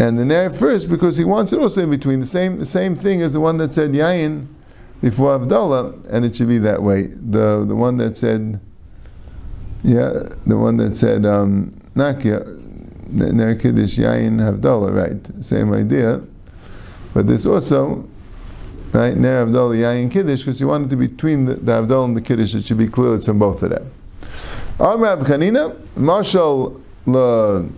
And 0.00 0.18
the 0.18 0.24
Ner 0.24 0.50
first 0.50 0.88
because 0.88 1.16
he 1.16 1.24
wants 1.24 1.52
it 1.52 1.60
also 1.60 1.84
in 1.84 1.90
between. 1.90 2.18
The 2.18 2.26
same, 2.26 2.58
the 2.58 2.66
same 2.66 2.96
thing 2.96 3.22
as 3.22 3.32
the 3.32 3.40
one 3.40 3.58
that 3.58 3.72
said 3.72 3.92
Yain 3.92 4.48
before 5.00 5.38
Havdalah, 5.38 6.10
and 6.10 6.24
it 6.24 6.34
should 6.34 6.48
be 6.48 6.58
that 6.58 6.82
way. 6.82 7.06
The, 7.06 7.64
the 7.64 7.76
one 7.76 7.96
that 7.98 8.16
said 8.16 8.60
yeah, 9.82 10.24
the 10.46 10.58
one 10.58 10.76
that 10.78 10.94
said 10.96 11.24
um, 11.24 11.70
Nakia, 11.94 12.44
Ner 13.08 13.54
Kiddush 13.54 13.98
Yain 13.98 14.40
Havdalah, 14.40 14.94
right? 14.94 15.44
Same 15.44 15.72
idea. 15.72 16.22
But 17.12 17.26
there's 17.26 17.46
also, 17.46 18.08
right, 18.92 19.16
Ner 19.16 19.46
Havdalah 19.46 19.76
Yain 19.76 20.10
Kiddush, 20.10 20.40
because 20.40 20.60
you 20.60 20.68
want 20.68 20.86
it 20.86 20.90
to 20.90 20.96
be 20.96 21.06
between 21.06 21.44
the, 21.44 21.54
the 21.54 22.00
and 22.00 22.16
the 22.16 22.20
Kiddush, 22.20 22.54
it 22.54 22.64
should 22.64 22.78
be 22.78 22.88
clear 22.88 23.14
it's 23.14 23.28
on 23.28 23.38
both 23.38 23.62
of 23.62 23.70
them. 23.70 23.90
Am 24.78 25.00
Rab 25.00 25.20
Chanina, 25.20 25.76
Marshal 25.96 26.80
le 27.06 27.68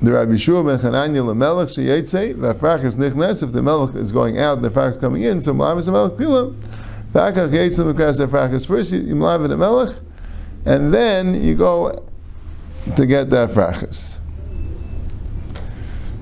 the 0.00 0.12
Rabbi 0.12 0.36
Shua 0.36 0.62
ben 0.62 0.78
Chananya 0.78 1.24
lemelech 1.24 1.76
sheyetzei 1.76 2.34
v'afrachas 2.34 2.96
nichnes 2.96 3.42
if 3.42 3.52
the 3.52 3.62
melech 3.62 3.96
is 3.96 4.12
going 4.12 4.38
out 4.38 4.58
and 4.58 4.64
the 4.64 4.70
afrach 4.70 4.92
is 4.92 4.98
coming 4.98 5.22
in 5.22 5.40
so 5.40 5.52
malav 5.52 5.76
is 5.78 5.86
the 5.86 5.92
melech 5.92 6.16
kila 6.16 6.52
v'akach 7.12 7.50
yetzei 7.50 7.84
l'kras 7.84 8.24
afrachas 8.24 8.64
first 8.64 8.92
you 8.92 9.16
malav 9.16 9.48
the 9.48 9.56
melech 9.56 9.96
and 10.66 10.94
then 10.94 11.34
you 11.34 11.56
go 11.56 12.04
to 12.96 13.06
get 13.06 13.30
the 13.30 13.48
afrachas. 13.48 14.18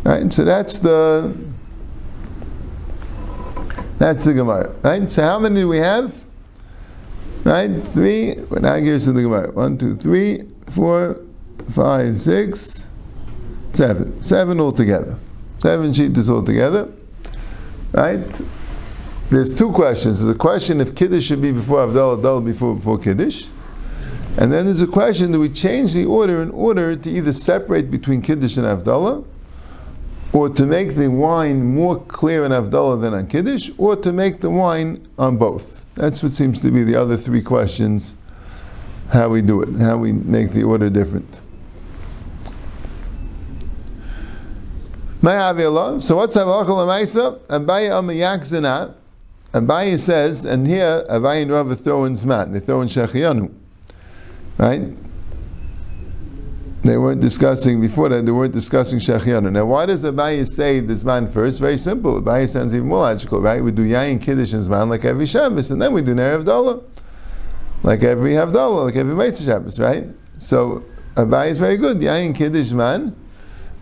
Right, 0.05 0.33
so 0.33 0.45
that's 0.45 0.79
the 0.79 1.35
that's 3.99 4.25
the 4.25 4.35
Gemara. 4.35 4.75
Right, 4.83 5.09
so 5.09 5.23
how 5.23 5.39
many 5.39 5.61
do 5.61 5.69
we 5.69 5.79
have? 5.79 6.25
Right, 7.45 7.71
three. 7.89 8.35
Well, 8.35 8.61
now 8.61 8.75
here's 8.75 9.07
the 9.07 9.13
Gemara. 9.13 9.53
One, 9.53 9.79
two, 9.79 9.97
three, 9.97 10.45
four, 10.69 11.21
five, 11.71 12.21
six, 12.21 12.87
seven. 13.73 14.23
Seven 14.25 14.61
altogether. 14.61 15.19
Seven 15.61 15.93
sheets 15.93 16.29
altogether. 16.29 16.89
Right. 17.93 18.43
There's 19.31 19.53
two 19.53 19.73
questions. 19.73 20.21
There's 20.21 20.35
a 20.35 20.39
question 20.39 20.81
if 20.81 20.95
Kiddush 20.95 21.25
should 21.25 21.43
be 21.43 21.51
before 21.51 21.87
Avdallah, 21.87 22.21
Avdallah 22.21 22.45
before 22.45 22.75
before 22.75 22.99
Kiddush. 22.99 23.47
And 24.37 24.53
then 24.53 24.67
there's 24.67 24.83
a 24.83 24.87
question: 24.87 25.33
Do 25.33 25.41
we 25.41 25.49
change 25.49 25.95
the 25.95 26.05
order 26.05 26.43
in 26.43 26.51
order 26.51 26.95
to 26.95 27.11
either 27.11 27.33
separate 27.33 27.91
between 27.91 28.23
Kiddush 28.23 28.57
and 28.57 28.67
Avdallah, 28.67 29.25
or 30.37 30.51
to 30.51 30.67
make 30.67 30.97
the 30.97 31.09
wine 31.09 31.65
more 31.65 31.99
clear 31.99 32.45
in 32.45 32.53
Avdallah 32.53 33.01
than 33.01 33.15
on 33.15 33.27
Kiddush, 33.27 33.71
or 33.79 33.97
to 33.97 34.13
make 34.13 34.43
the 34.43 34.51
wine 34.51 35.09
on 35.19 35.39
both? 35.39 35.83
That's 35.95 36.23
what 36.23 36.33
seems 36.33 36.61
to 36.61 36.71
be 36.71 36.85
the 36.85 36.95
other 36.95 37.17
three 37.17 37.41
questions. 37.41 38.17
How 39.09 39.31
we 39.31 39.41
do 39.41 39.63
it, 39.63 39.71
how 39.81 39.97
we 39.97 40.13
make 40.13 40.51
the 40.51 40.63
order 40.63 40.91
different. 40.91 41.41
So 45.23 46.17
what's 46.17 46.37
Halacha 46.37 46.67
Lamaisa? 46.67 47.43
Abaye 47.47 47.89
Amayak 47.89 48.45
Zina. 48.45 48.95
Abaye 49.55 49.99
says, 49.99 50.45
and 50.45 50.67
here 50.67 51.03
Abaye 51.09 51.43
and 51.43 51.51
Rav 51.51 51.81
throw 51.81 52.05
in 52.05 52.13
Zman, 52.13 52.53
they 52.53 52.61
throw 52.61 52.83
in 52.83 52.89
Shechianu. 52.89 53.51
Right? 54.59 54.83
They 56.87 56.99
weren't 56.99 57.21
discussing, 57.21 57.81
before 57.81 58.11
that, 58.11 58.25
they 58.25 58.31
weren't 58.31 58.53
discussing 58.53 59.01
Shechianu. 59.01 59.51
Now, 59.51 59.65
why 59.65 59.87
does 59.87 60.05
Abaye 60.05 60.47
say 60.47 60.79
this 60.79 61.03
man 61.03 61.27
first? 61.27 61.59
Very 61.59 61.77
simple. 61.77 62.23
Abaye 62.23 62.49
sounds 62.49 62.73
even 62.73 62.87
more 62.87 63.01
logical, 63.01 63.41
right? 63.41 63.61
We 63.61 63.73
do 63.73 63.83
Yayin 63.83 64.23
Kiddush 64.23 64.53
and 64.53 64.65
Zman 64.65 64.89
like 64.89 65.05
every 65.05 65.27
Shabbos, 65.27 65.73
and 65.73 65.83
then 65.83 65.93
we 65.93 66.01
do 66.01 66.15
Ner 66.15 66.39
Havdalah. 66.39 66.85
Like 67.83 68.05
every 68.05 68.35
Havdalah, 68.35 68.85
like 68.85 68.95
every 68.95 69.17
Mitzvah 69.17 69.51
Shabbos, 69.51 69.81
right? 69.81 70.05
So, 70.39 70.85
Abaye 71.17 71.49
is 71.49 71.59
very 71.59 71.77
good. 71.77 71.97
Yayin 71.97 72.33
Kiddush 72.33 72.71
Zman, 72.71 73.15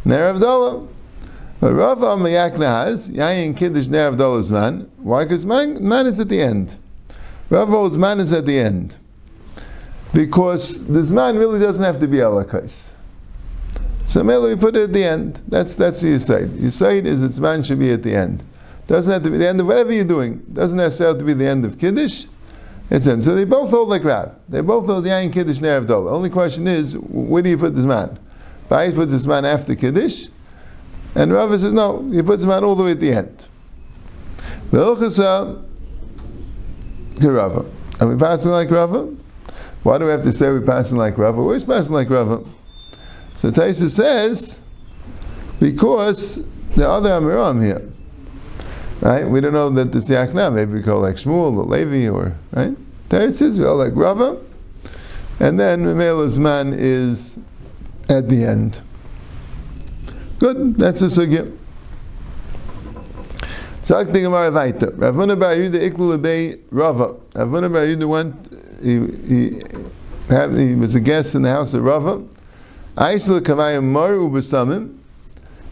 Ner 0.06 0.32
Havdalah. 0.32 0.88
But 1.60 1.74
Rav 1.74 1.98
Amayakna 1.98 2.86
has 2.86 3.10
Yayin 3.10 3.54
Kiddush 3.54 3.88
Ner 3.88 4.12
Havdalah 4.12 4.50
Zman. 4.50 4.88
Why? 4.96 5.24
Because 5.24 5.44
man, 5.44 5.86
man 5.86 6.06
is 6.06 6.18
at 6.18 6.30
the 6.30 6.40
end. 6.40 6.76
Rav 7.50 7.98
man 7.98 8.18
is 8.18 8.32
at 8.32 8.46
the 8.46 8.58
end 8.58 8.96
because 10.14 10.86
this 10.86 11.10
man 11.10 11.36
really 11.36 11.58
doesn't 11.58 11.84
have 11.84 12.00
to 12.00 12.08
be 12.08 12.16
Alakais. 12.16 12.93
So 14.04 14.22
Mela, 14.22 14.48
we 14.48 14.56
put 14.56 14.76
it 14.76 14.82
at 14.84 14.92
the 14.92 15.04
end. 15.04 15.42
That's 15.48 15.76
that's 15.76 16.00
the 16.00 16.08
Yisaid. 16.08 16.48
Yisaid 16.56 17.06
is 17.06 17.22
its 17.22 17.38
man 17.38 17.62
should 17.62 17.78
be 17.78 17.90
at 17.90 18.02
the 18.02 18.14
end. 18.14 18.44
Doesn't 18.86 19.10
have 19.10 19.22
to 19.22 19.30
be 19.30 19.38
the 19.38 19.48
end 19.48 19.60
of 19.60 19.66
whatever 19.66 19.92
you're 19.92 20.04
doing. 20.04 20.44
Doesn't 20.52 20.76
necessarily 20.76 21.14
have 21.14 21.18
to 21.20 21.24
be 21.24 21.32
the 21.32 21.48
end 21.48 21.64
of 21.64 21.78
Kiddush. 21.78 22.26
It's 22.90 23.06
in. 23.06 23.22
So 23.22 23.34
they 23.34 23.44
both 23.44 23.70
hold 23.70 23.88
like 23.88 24.04
Rav. 24.04 24.34
They 24.48 24.60
both 24.60 24.86
hold 24.86 25.04
the 25.04 25.10
Yain 25.10 25.32
Kiddush 25.32 25.58
Havdalah. 25.58 25.86
The 25.86 26.10
only 26.10 26.28
question 26.28 26.66
is, 26.66 26.96
where 26.98 27.42
do 27.42 27.48
you 27.48 27.56
put 27.56 27.74
this 27.74 27.86
man? 27.86 28.18
Bayis 28.70 28.94
puts 28.94 29.12
this 29.12 29.26
man 29.26 29.46
after 29.46 29.74
Kiddush, 29.74 30.26
and 31.14 31.32
Rav 31.32 31.50
says, 31.58 31.72
no, 31.72 32.08
he 32.10 32.22
puts 32.22 32.42
this 32.42 32.46
man 32.46 32.62
all 32.62 32.74
the 32.74 32.82
way 32.82 32.90
at 32.90 33.00
the 33.00 33.12
end. 33.12 33.46
The 34.70 34.78
Ilchasa, 34.78 35.64
Rava. 37.20 37.64
Are 38.00 38.08
we 38.08 38.16
passing 38.16 38.50
like 38.50 38.70
Rava? 38.70 39.14
Why 39.82 39.98
do 39.98 40.06
we 40.06 40.10
have 40.10 40.22
to 40.22 40.32
say 40.32 40.48
we're 40.48 40.60
passing 40.60 40.98
like 40.98 41.16
Rava? 41.16 41.42
Where's 41.42 41.64
passing 41.64 41.94
like 41.94 42.10
Rava? 42.10 42.44
So 43.44 43.50
Taisa 43.50 43.90
says, 43.90 44.62
because 45.60 46.46
the 46.76 46.88
other 46.88 47.10
Amiram 47.10 47.62
here. 47.62 47.86
Right? 49.02 49.28
We 49.28 49.42
don't 49.42 49.52
know 49.52 49.68
that 49.68 49.92
the 49.92 49.98
Yakna, 49.98 50.50
maybe 50.50 50.72
we 50.72 50.82
call 50.82 51.02
like 51.02 51.16
Shmuel 51.16 51.58
or 51.58 51.64
Levi 51.64 52.08
or 52.08 52.34
right? 52.52 52.74
Taisa 53.10 53.58
we 53.58 53.66
all 53.66 53.76
like 53.76 53.92
Rava. 53.94 54.40
And 55.40 55.60
then 55.60 55.84
Memela's 55.84 56.38
man 56.38 56.72
is 56.72 57.38
at 58.08 58.30
the 58.30 58.44
end. 58.44 58.80
Good, 60.38 60.78
that's 60.78 61.00
the 61.00 61.08
sugya. 61.08 61.54
Sagt 63.82 64.14
the 64.14 64.22
Gemara 64.22 64.50
weiter. 64.52 64.90
Ravuna 64.92 65.38
Bar 65.38 65.54
Yehuda 65.54 65.82
iklu 65.92 66.16
lebei 66.16 66.62
Rava. 66.70 67.14
Ravuna 67.34 67.70
Bar 67.70 67.82
Yehuda 67.82 68.08
went 68.08 68.34
he, 68.82 69.00
he, 70.58 70.68
he 70.70 70.74
was 70.76 70.94
a 70.94 71.00
guest 71.00 71.34
in 71.34 71.42
the 71.42 71.50
house 71.50 71.74
of 71.74 71.84
Rava. 71.84 72.24
Kavayim 72.96 73.84
Maru 73.84 74.30
Besamim, 74.30 74.98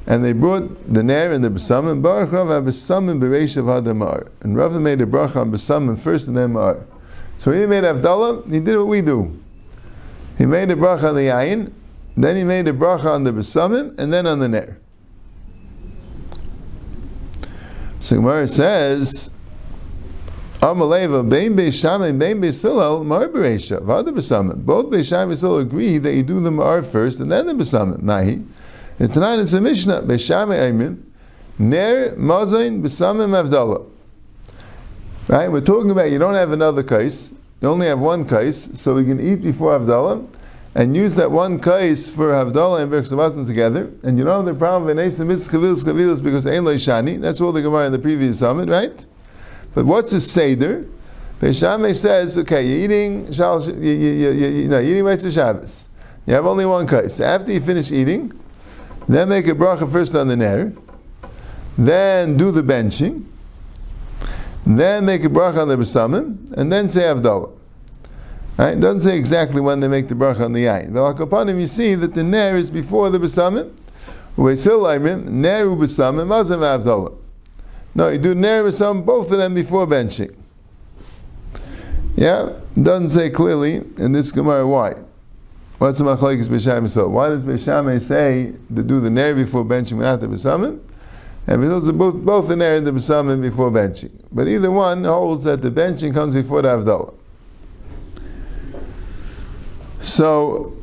and 0.07 0.25
they 0.25 0.33
brought 0.33 0.93
the 0.93 1.03
Nair 1.03 1.33
and 1.33 1.45
the 1.45 1.49
Besamim. 1.49 2.03
Baruch 2.03 2.33
Rav 2.33 2.65
Besamim 2.65 3.21
Bereshav 3.21 3.65
Hadamar. 3.65 4.29
And 4.41 4.57
Rava 4.57 4.81
made 4.81 5.01
a 5.01 5.07
bracha 5.07 5.37
on 5.37 5.53
Besamim 5.53 5.99
first 5.99 6.27
and 6.29 6.37
then 6.37 6.53
Mar. 6.53 6.85
So 7.39 7.53
he 7.53 7.67
made 7.67 7.85
Avdallah, 7.85 8.51
he 8.51 8.61
did 8.61 8.77
what 8.77 8.89
we 8.89 9.03
do. 9.03 9.41
He 10.39 10.47
made 10.47 10.71
a 10.71 10.77
bracha 10.77 11.11
on 11.11 11.15
the 11.15 11.23
Yain, 11.23 11.73
then 12.17 12.37
he 12.37 12.45
made 12.45 12.69
a 12.69 12.73
bracha 12.73 13.07
on 13.07 13.25
the 13.25 13.33
Besamim, 13.33 13.97
and 13.99 14.13
then 14.13 14.27
on 14.27 14.39
the 14.39 14.49
Nair. 14.49 14.79
So 18.01 18.17
Gemara 18.17 18.49
says, 18.49 19.31
Amaleva, 20.63 21.29
Bein 21.29 21.57
Beisham 21.57 22.09
and 22.09 22.21
Bein 22.21 22.41
Beisilal, 22.41 23.05
Mar 23.05 23.27
Beresha, 23.27 23.83
Vada 23.83 24.13
Besamim. 24.13 24.65
Both 24.65 24.87
Beisham 24.87 25.25
and 25.25 25.33
Beisilal 25.33 25.61
agree 25.61 25.99
that 25.99 26.15
you 26.15 26.23
do 26.23 26.39
the 26.39 26.53
Mar 26.53 26.85
first 26.85 27.19
and 27.19 27.33
then 27.33 27.47
the 27.47 27.53
Besamim. 27.53 28.01
Mahi. 28.01 28.45
And 29.01 29.13
tonight 29.13 29.41
it's 29.41 29.55
a 29.55 29.61
Mishnah, 29.61 30.03
Beisham 30.03 30.57
Eimin, 30.57 31.03
Ner 31.59 32.15
Mazain 32.15 32.81
Besamim 32.81 33.31
Avdallah. 33.43 33.85
Right? 35.27 35.51
We're 35.51 35.63
talking 35.63 35.91
about 35.91 36.13
you 36.13 36.21
don't 36.21 36.35
have 36.35 36.53
another 36.53 36.85
case, 36.85 37.35
you 37.61 37.69
only 37.69 37.89
have 37.89 37.99
one 37.99 38.25
case, 38.29 38.71
so 38.75 38.95
we 38.95 39.05
can 39.05 39.19
eat 39.19 39.43
before 39.43 39.77
Avdallah 39.77 40.29
and 40.77 40.97
use 40.97 41.17
that 41.17 41.33
one 41.33 41.61
case 41.61 42.09
for 42.09 42.29
Havdalah 42.29 42.83
and 42.83 42.93
Berksavasna 42.93 43.47
together, 43.47 43.91
and 44.05 44.17
you 44.17 44.25
don't 44.25 44.47
have 44.47 44.55
the 44.55 44.59
problem 44.59 44.89
of 44.89 44.97
Enesim 44.97 45.27
Mitzkavilas 45.27 46.23
because 46.23 46.47
Ein 46.47 46.65
Shani. 46.65 47.21
That's 47.21 47.41
all 47.41 47.51
the 47.51 47.63
Gemara 47.63 47.87
in 47.87 47.93
the 47.93 47.99
previous 47.99 48.39
summit, 48.39 48.69
right? 48.69 49.07
But 49.75 49.87
what's 49.87 50.11
the 50.11 50.21
Seder? 50.21 50.87
Beishame 51.41 51.95
says, 51.95 52.39
okay, 52.39 52.67
you're 52.67 52.79
eating, 52.79 53.33
you, 53.33 53.73
you, 53.81 53.91
you, 53.91 54.31
you, 54.31 54.69
know, 54.69 54.79
you're 54.79 54.93
eating 54.93 55.05
Mitzvah 55.05 55.33
Shabbos. 55.33 55.89
You 56.27 56.35
have 56.35 56.47
only 56.47 56.67
one 56.67 56.87
case. 56.87 57.19
After 57.21 57.53
you 57.53 57.61
finish 57.61 57.91
eating, 57.91 58.33
then 59.09 59.29
make 59.29 59.49
a 59.49 59.53
bracha 59.53 59.91
first 59.91 60.15
on 60.15 60.29
the 60.29 60.37
Ner, 60.37 60.73
then 61.77 62.37
do 62.37 62.53
the 62.53 62.63
benching, 62.63 63.25
then 64.65 65.05
make 65.05 65.25
a 65.25 65.29
bracha 65.29 65.63
on 65.63 65.69
the 65.69 65.77
Besamim, 65.77 66.53
and 66.53 66.71
then 66.71 66.89
say 66.89 67.03
Avdallah. 67.03 67.59
Right? 68.57 68.75
It 68.75 68.81
doesn't 68.81 69.01
say 69.01 69.17
exactly 69.17 69.61
when 69.61 69.81
they 69.81 69.89
make 69.89 70.09
the 70.09 70.15
bracha 70.15 70.45
on 70.45 70.53
the 70.53 70.67
yain. 70.67 70.93
But 71.29 71.49
him, 71.49 71.59
you 71.59 71.67
see 71.67 71.95
that 71.95 72.15
the 72.15 72.23
ner 72.23 72.57
is 72.57 72.71
before 72.71 73.11
the 73.11 73.19
besamim. 73.19 73.73
Ner 74.37 75.67
besamim 75.67 76.27
mazam 76.27 76.61
avdallah. 76.61 77.17
No, 77.95 78.09
you 78.09 78.19
do 78.19 78.35
ner 78.35 78.65
besamim 78.65 79.05
both 79.05 79.31
of 79.31 79.39
them 79.39 79.55
before 79.55 79.87
benching. 79.87 80.35
Yeah, 82.17 82.55
doesn't 82.75 83.11
say 83.11 83.31
clearly 83.31 83.77
in 83.97 84.13
this 84.13 84.33
Gemara 84.33 84.67
why. 84.67 84.95
What's 85.79 85.99
the 85.99 86.05
machlekes 86.05 86.47
b'shamay 86.47 86.89
so? 86.89 87.09
Why 87.09 87.29
does 87.29 87.45
b'shamay 87.45 88.01
say 88.01 88.53
to 88.75 88.83
do 88.83 89.01
the 89.01 89.11
nair 89.11 89.35
before 89.35 89.65
benching 89.65 89.99
without 89.99 90.21
the 90.21 90.29
b'samim? 90.29 90.81
And 91.47 91.63
those 91.65 91.89
are 91.89 91.93
both 91.93 92.15
both 92.17 92.49
the 92.49 92.57
nair 92.57 92.77
and 92.77 92.87
the 92.87 92.93
b'samim 92.93 93.43
before 93.43 93.71
benching. 93.71 94.13
But 94.31 94.47
either 94.47 94.71
one 94.71 95.05
holds 95.05 95.45
that 95.45 95.61
the 95.61 95.71
benching 95.71 96.15
comes 96.15 96.35
before 96.35 96.63
the 96.63 96.69
avdallah. 96.69 97.15
So, 100.01 100.77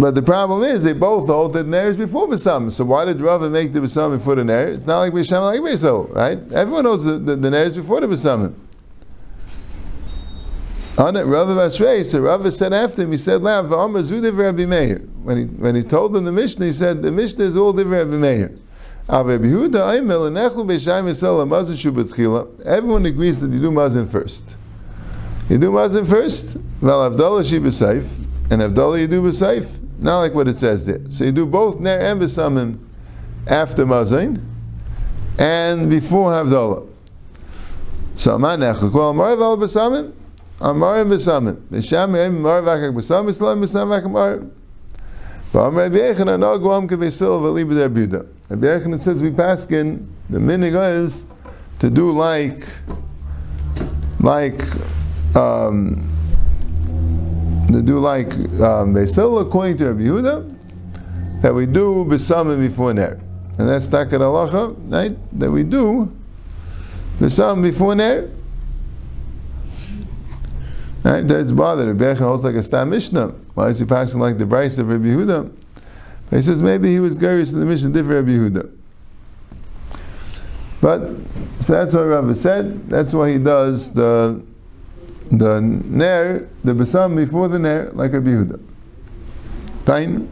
but 0.00 0.14
the 0.14 0.22
problem 0.22 0.62
is 0.62 0.82
they 0.82 0.94
both 0.94 1.28
hold 1.28 1.52
that 1.52 1.66
nair 1.66 1.90
is 1.90 1.96
before 1.98 2.26
b'samim. 2.26 2.72
So 2.72 2.86
why 2.86 3.04
did 3.04 3.20
Rava 3.20 3.50
make 3.50 3.74
the 3.74 3.80
b'samim 3.80 4.16
before 4.16 4.34
the 4.34 4.44
nair? 4.44 4.68
It's 4.68 4.86
not 4.86 5.00
like 5.00 5.12
b'shamay 5.12 5.60
like 5.60 5.60
b'sel, 5.60 6.10
right? 6.14 6.38
Everyone 6.52 6.84
knows 6.84 7.04
the, 7.04 7.18
the, 7.18 7.36
the 7.36 7.50
nair 7.50 7.64
is 7.66 7.76
before 7.76 8.00
the 8.00 8.06
b'samim. 8.06 8.54
On 10.96 11.16
it, 11.16 11.24
Rava 11.24 11.54
Vasrei, 11.54 12.02
so 12.04 12.20
Rava 12.20 12.50
said 12.50 12.72
after 12.72 13.02
him, 13.02 13.10
he 13.10 13.18
said, 13.18 13.42
"Lav 13.42 13.66
v'amar 13.66 14.02
zu 14.02 14.20
Rabbi 14.32 14.64
Meir." 14.64 15.00
When 15.22 15.36
he 15.36 15.44
when 15.44 15.74
he 15.74 15.82
told 15.82 16.14
them 16.14 16.24
the 16.24 16.32
Mishnah, 16.32 16.64
he 16.64 16.72
said, 16.72 17.02
"The 17.02 17.12
Mishnah 17.12 17.44
is 17.44 17.58
all 17.58 17.74
divrei 17.74 17.98
Rabbi 17.98 18.16
Meir." 18.16 18.52
Everyone 22.64 23.06
agrees 23.06 23.40
that 23.40 23.50
you 23.50 23.60
do 23.60 23.70
mazin 23.70 24.06
first. 24.06 24.56
You 25.48 25.58
do 25.58 25.72
mazin 25.72 26.04
first, 26.04 26.56
val 26.80 27.10
avdallah 27.10 27.48
she 27.48 27.58
b'seif, 27.58 28.06
and 28.50 28.62
avdallah 28.62 29.00
you 29.00 29.06
do 29.06 29.20
b'seif. 29.20 29.80
Not 30.00 30.20
like 30.20 30.34
what 30.34 30.48
it 30.48 30.56
says 30.56 30.86
there. 30.86 31.00
So 31.08 31.24
you 31.24 31.32
do 31.32 31.46
both 31.46 31.78
ner 31.78 31.98
and 31.98 32.20
b'samim 32.20 32.78
after 33.46 33.84
mazin, 33.84 34.42
and 35.38 35.90
before 35.90 36.32
havdalah. 36.32 36.88
So 38.16 38.34
aman 38.34 38.60
nechel 38.60 38.90
kol 38.90 39.10
amar 39.10 39.36
val 39.36 39.56
b'samim. 39.56 40.12
Amar 40.60 41.04
b'samim. 41.04 41.56
Misham 41.70 42.14
yem 42.14 42.38
amar 42.38 42.62
v'akak 42.62 42.94
b'samim. 42.94 43.28
Islam 43.28 43.60
b'samim 43.60 43.88
v'akak 43.88 44.06
amar. 44.06 44.46
V'amar 45.52 45.90
b'yechan 45.90 46.28
anag 46.28 46.62
v'am 46.62 46.88
k'veisil 46.88 47.40
v'li 47.40 47.64
b'der 47.64 47.88
b'yudah. 47.90 48.26
Rabbi 48.48 48.66
Yochanan 48.66 49.00
says 49.00 49.22
we 49.22 49.30
pass 49.30 49.70
in 49.70 50.08
the 50.28 50.38
minig 50.38 50.74
is 51.04 51.24
to 51.78 51.88
do 51.88 52.10
like 52.10 52.66
like 54.20 54.60
um, 55.36 56.02
to 57.72 57.82
do 57.82 57.98
like 57.98 58.32
um, 58.60 58.92
they 58.92 59.06
sell 59.06 59.38
according 59.38 59.78
to 59.78 59.92
Rabbi 59.92 60.02
Yehuda 60.02 60.56
that 61.42 61.54
we 61.54 61.66
do 61.66 62.04
besamim 62.04 62.58
before 62.58 62.94
ner, 62.94 63.20
and 63.58 63.68
that's 63.68 63.88
takat 63.88 64.20
halacha, 64.20 64.74
right? 64.92 65.16
That 65.38 65.50
we 65.50 65.62
do 65.62 66.10
besamim 67.18 67.62
before 67.62 67.94
ner. 67.94 68.30
Right? 71.02 71.26
That's 71.26 71.50
bothered. 71.50 71.88
Rabbi 71.88 72.12
Yochanan 72.12 72.18
holds 72.18 72.44
like 72.44 72.56
a 72.56 72.62
stam 72.62 72.90
mishnah. 72.90 73.28
Why 73.54 73.68
is 73.68 73.78
he 73.78 73.86
passing 73.86 74.20
like 74.20 74.36
the 74.36 74.44
Bryce 74.44 74.76
of 74.76 74.90
Rabbi 74.90 75.06
Yehuda? 75.06 75.50
He 76.30 76.42
says 76.42 76.62
maybe 76.62 76.90
he 76.90 77.00
was 77.00 77.16
Garius 77.16 77.54
in 77.54 77.60
the 77.60 77.66
mission 77.66 77.90
different 77.90 78.28
Rabbi 78.28 78.38
Yehuda. 78.38 78.70
But 80.80 81.00
so 81.62 81.72
that's 81.72 81.94
what 81.94 82.02
Rabbi 82.02 82.32
said. 82.34 82.88
That's 82.88 83.12
why 83.12 83.32
he 83.32 83.38
does 83.38 83.92
the 83.92 84.42
the 85.30 85.60
ner, 85.60 86.48
the 86.64 86.72
besam 86.72 87.16
before 87.16 87.48
the 87.48 87.58
ner, 87.58 87.90
like 87.94 88.12
Rabbi 88.12 88.30
Yehuda. 88.30 88.60
Fine. 89.84 90.28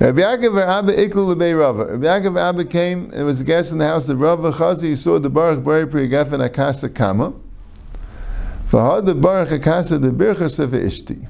Rabbi 0.00 0.20
Yaakov 0.20 0.60
Abba 0.60 0.92
Ikul 0.94 1.34
Lebei 1.34 1.58
Rava. 1.58 1.84
Rabbi 1.96 2.06
Yaakov 2.06 2.40
Abba 2.40 2.64
came 2.64 3.10
and 3.12 3.24
was 3.24 3.40
a 3.40 3.44
guest 3.44 3.70
in 3.70 3.78
the 3.78 3.86
house 3.86 4.08
of 4.08 4.20
Rava 4.20 4.50
Chazi. 4.50 4.88
He 4.88 4.96
saw 4.96 5.18
the 5.20 5.30
Baruch 5.30 5.62
Bari 5.62 5.86
Priyagefen 5.86 6.44
Akasa 6.44 6.88
Kama. 6.88 7.32
V'had 8.68 9.06
the 9.06 9.14
Baruch 9.14 9.52
Akasa 9.52 9.98
the 9.98 10.10
Bircha 10.10 10.50
Sefer 10.50 10.78
Ishti. 10.78 11.28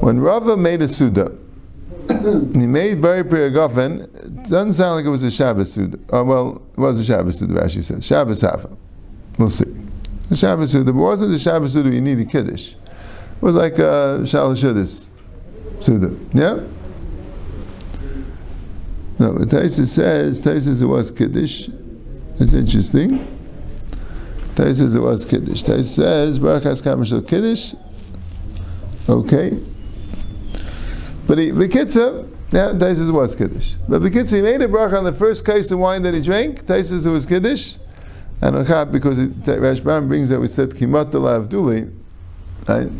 When 0.00 0.18
Rava 0.20 0.56
made 0.56 0.82
a 0.82 0.88
Suda, 0.88 1.32
he 2.08 2.66
made 2.66 3.00
Bari 3.00 3.22
Priyagofen, 3.22 4.02
it 4.02 4.44
doesn't 4.48 4.72
sound 4.72 4.96
like 4.96 5.04
it 5.04 5.10
was 5.10 5.22
a 5.22 5.30
Shabbos 5.30 5.72
Suda. 5.72 5.98
Oh, 6.10 6.24
well, 6.24 6.62
it 6.72 6.80
was 6.80 6.98
a 6.98 7.04
Shabbos 7.04 7.38
Suda, 7.38 7.54
Rashi 7.54 7.84
says. 7.84 8.04
Shabbos 8.04 8.42
Hafa. 8.42 8.76
We'll 9.38 9.50
see. 9.50 9.64
The 10.28 10.36
Shabbos 10.36 10.72
Suda, 10.72 10.92
wasn't 10.92 11.30
the 11.30 11.38
Shabbos 11.38 11.72
Suda 11.72 11.88
you 11.90 12.00
need 12.00 12.18
a 12.20 12.24
Kiddush. 12.24 12.72
It 12.72 13.42
was 13.42 13.54
like 13.54 13.78
uh, 13.78 13.82
a 13.82 14.22
Shalashudis 14.22 15.08
Suda. 15.80 16.14
Yeah? 16.34 16.60
No, 19.18 19.32
but 19.32 19.48
Taisa 19.48 19.86
says, 19.86 20.40
Taisa 20.40 20.62
says 20.62 20.82
it 20.82 20.86
was 20.86 21.10
Kiddush. 21.10 21.68
It's 22.38 22.52
interesting. 22.52 23.26
Taisa 24.54 24.76
says 24.76 24.94
it 24.94 25.00
was 25.00 25.24
Kiddush. 25.24 25.62
Taisa 25.64 25.84
says, 25.84 26.38
Baruch 26.38 26.64
HaSkam 26.64 27.26
Kiddush. 27.26 27.74
Okay. 29.08 29.58
But 31.26 31.38
he, 31.38 31.50
Bekitza, 31.50 32.28
yeah, 32.52 32.72
Taisus 32.72 33.10
was 33.12 33.34
Kiddush. 33.34 33.74
But 33.88 34.02
Bekitza, 34.02 34.36
he 34.36 34.42
made 34.42 34.62
a 34.62 34.68
bracha 34.68 34.98
on 34.98 35.04
the 35.04 35.12
first 35.12 35.44
case 35.44 35.70
of 35.70 35.78
wine 35.78 36.02
that 36.02 36.14
he 36.14 36.22
drank. 36.22 36.64
Taisus, 36.64 37.06
it 37.06 37.10
was 37.10 37.26
Kiddush. 37.26 37.76
And 38.40 38.54
Achat, 38.54 38.92
because 38.92 39.18
it, 39.18 39.42
Rashbam 39.42 40.08
brings 40.08 40.28
that 40.28 40.40
we 40.40 40.46
said 40.46 40.70
Kimat 40.70 41.10
Duli, 41.10 41.92
right? 42.68 42.90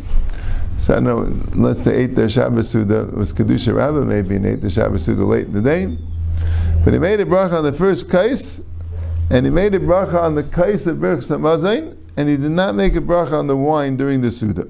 So 0.79 0.95
I 0.95 0.99
know, 0.99 1.19
unless 1.21 1.83
they 1.83 1.95
ate 1.95 2.15
their 2.15 2.29
Shabbos 2.29 2.69
Suda, 2.69 3.01
it 3.03 3.13
was 3.13 3.33
Kedusha 3.33 3.73
Rabbah 3.75 4.05
maybe, 4.05 4.35
and 4.35 4.45
ate 4.45 4.61
the 4.61 4.69
Shabbos 4.69 5.03
Suda 5.05 5.23
late 5.23 5.47
in 5.47 5.53
the 5.53 5.61
day. 5.61 5.97
But 6.83 6.93
he 6.93 6.99
made 6.99 7.19
a 7.19 7.25
bracha 7.25 7.53
on 7.53 7.63
the 7.63 7.73
first 7.73 8.09
case, 8.09 8.61
and 9.29 9.45
he 9.45 9.51
made 9.51 9.75
a 9.75 9.79
bracha 9.79 10.21
on 10.21 10.35
the 10.35 10.43
case 10.43 10.87
of 10.87 10.99
Birch 10.99 11.19
Samazain, 11.19 11.97
and 12.17 12.29
he 12.29 12.37
did 12.37 12.51
not 12.51 12.75
make 12.75 12.95
a 12.95 13.01
bracha 13.01 13.33
on 13.33 13.47
the 13.47 13.57
wine 13.57 13.97
during 13.97 14.21
the 14.21 14.31
Suda. 14.31 14.67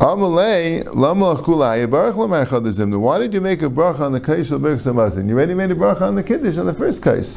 Amalei 0.00 0.82
lama 0.94 1.34
kulai 1.36 1.88
baruch 1.90 2.14
lamarchadizim. 2.14 2.98
Why 2.98 3.18
did 3.18 3.34
you 3.34 3.40
make 3.42 3.60
a 3.60 3.68
bracha 3.68 4.00
on 4.00 4.12
the 4.12 4.20
kaish 4.20 4.50
of 4.50 4.62
Birch 4.62 4.78
Samazin? 4.78 5.28
You 5.28 5.34
already 5.34 5.52
made 5.52 5.70
a 5.70 5.74
bracha 5.74 6.00
on 6.00 6.14
the 6.14 6.22
kiddush 6.22 6.56
on 6.56 6.64
the 6.64 6.72
first 6.72 7.02
kais. 7.02 7.36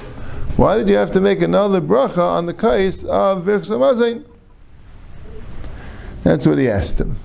Why 0.56 0.78
did 0.78 0.88
you 0.88 0.96
have 0.96 1.12
to 1.12 1.20
make 1.20 1.42
another 1.42 1.82
bracha 1.82 2.20
on 2.20 2.46
the 2.46 2.54
kais 2.54 3.04
of 3.04 3.44
Birch 3.44 3.64
Samazin? 3.64 4.24
That's 6.24 6.48
what 6.48 6.58
he 6.58 6.70
asked 6.70 7.02
him. 7.02 7.18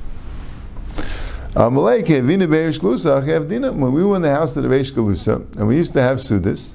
Amalei 1.55 2.05
kevina 2.05 2.49
beish 2.49 2.81
glusa 2.81 3.49
dina. 3.49 3.71
When 3.71 3.93
we 3.93 4.03
were 4.03 4.17
in 4.17 4.23
the 4.23 4.35
house 4.35 4.57
of 4.57 4.65
the 4.65 4.69
Reish 4.69 4.93
Galusa, 4.93 5.57
and 5.57 5.69
we 5.69 5.77
used 5.77 5.93
to 5.93 6.03
have 6.03 6.19
sudas, 6.19 6.75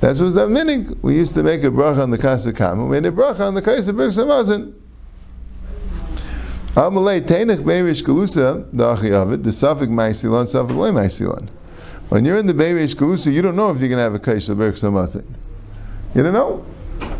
that 0.00 0.18
was 0.18 0.34
that 0.34 0.48
minig. 0.48 0.94
We 1.00 1.14
used 1.14 1.32
to 1.36 1.42
make 1.42 1.64
a 1.64 1.70
bracha 1.70 2.02
on 2.02 2.10
the 2.10 2.18
kasa 2.18 2.52
kam. 2.52 2.86
We 2.86 3.00
made 3.00 3.06
a 3.06 3.16
bracha 3.16 3.40
on 3.40 3.54
the 3.54 3.62
kais 3.62 3.88
of 3.88 3.96
Birch 3.96 4.12
Samazin. 4.12 4.74
Amalei 6.74 7.20
Tainach 7.20 7.62
Beirish 7.62 8.02
Galusa, 8.02 8.68
the 8.72 8.84
Achi 8.84 9.12
of 9.12 9.30
it, 9.32 9.44
the 9.44 9.52
Suffolk 9.52 9.88
Maisilan, 9.88 10.48
Suffolk 10.48 10.76
Loy 10.76 10.90
Maisilan. 10.90 11.48
When 12.08 12.24
you're 12.24 12.36
in 12.36 12.46
the 12.46 12.52
Beirish 12.52 12.96
Galusa, 12.96 13.32
you 13.32 13.42
don't 13.42 13.54
know 13.54 13.70
if 13.70 13.78
you're 13.78 13.88
going 13.88 13.98
to 13.98 14.02
have 14.02 14.14
a 14.14 14.18
Kaish 14.18 14.48
of 14.48 14.58
Berk 14.58 14.74
Samazin. 14.74 15.24
You 16.16 16.24
don't 16.24 16.32
know. 16.32 16.66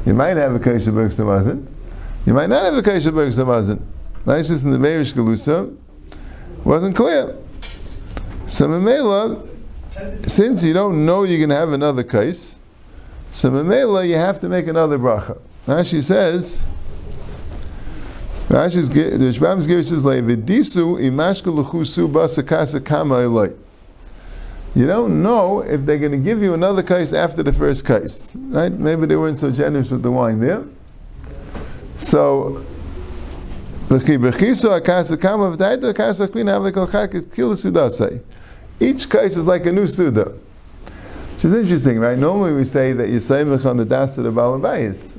You 0.05 0.13
might 0.13 0.37
have 0.37 0.57
a 0.57 0.59
Kaish 0.59 0.89
of 0.89 0.95
Berk 0.95 1.13
Samazin. 1.13 1.67
You 2.27 2.35
might 2.35 2.49
not 2.49 2.65
have 2.65 2.75
a 2.75 2.83
Kaish 2.83 3.07
of 3.07 3.15
Berk 3.15 3.29
Samazin. 3.29 3.81
Nicest 4.27 4.65
in 4.65 4.73
the 4.73 4.79
Beirish 4.79 5.15
Galusa 5.15 5.77
wasn't 6.65 6.97
clear. 6.97 7.37
So 8.47 8.67
Mamela, 8.67 9.49
since 10.29 10.65
you 10.65 10.73
don't 10.73 11.07
know 11.07 11.23
you're 11.23 11.39
going 11.39 11.51
to 11.51 11.57
have 11.57 11.71
another 11.71 12.03
case, 12.03 12.59
so 13.31 13.51
Mamela, 13.51 14.09
you 14.09 14.17
have 14.17 14.41
to 14.41 14.49
make 14.49 14.67
another 14.67 14.99
bracha. 14.99 15.41
Now 15.69 15.85
she 15.85 16.03
says, 16.03 16.67
Rashi's 18.49 18.91
the 18.91 19.03
Shbam's 19.03 19.67
Gir 19.67 19.83
says 19.83 20.05
like 20.05 20.23
Vidisu 20.23 20.99
imashka 21.01 21.51
luchusu 21.51 22.09
basakasa 22.11 22.85
kama 22.85 23.17
eloi. 23.17 23.55
You 24.75 24.87
don't 24.87 25.23
know 25.23 25.61
if 25.61 25.87
they're 25.87 25.99
going 25.99 26.13
to 26.13 26.19
give 26.19 26.43
you 26.43 26.53
another 26.53 26.83
case 26.83 27.13
after 27.13 27.43
the 27.45 27.53
first 27.53 27.87
case, 27.87 28.35
right? 28.35 28.73
Maybe 28.73 29.07
they 29.07 29.15
weren't 29.17 29.39
so 29.39 29.51
generous 29.51 29.91
with 29.91 30.03
the 30.03 30.11
wine 30.11 30.41
there. 30.41 30.65
So, 31.97 32.67
each 38.81 39.11
case 39.11 39.37
is 39.37 39.47
like 39.47 39.67
a 39.67 39.73
new 39.73 39.87
suda. 39.87 40.33
Which 41.35 41.45
is 41.45 41.53
interesting, 41.53 42.01
right? 42.01 42.19
Normally 42.19 42.53
we 42.53 42.65
say 42.65 42.93
that 42.95 43.11
you 43.11 43.21
say 43.21 43.43
on 43.43 43.77
the 43.77 43.85
das 43.85 44.19
of 44.19 44.25
the 44.25 44.33
Balabayas. 44.33 45.19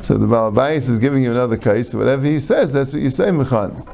So 0.00 0.16
the 0.16 0.26
Balabais 0.26 0.88
is 0.88 0.98
giving 0.98 1.24
you 1.24 1.30
another 1.30 1.56
case. 1.56 1.92
Whatever 1.92 2.24
he 2.24 2.38
says, 2.40 2.72
that's 2.72 2.92
what 2.92 3.02
you 3.02 3.10
say, 3.10 3.26
Mechan. 3.26 3.86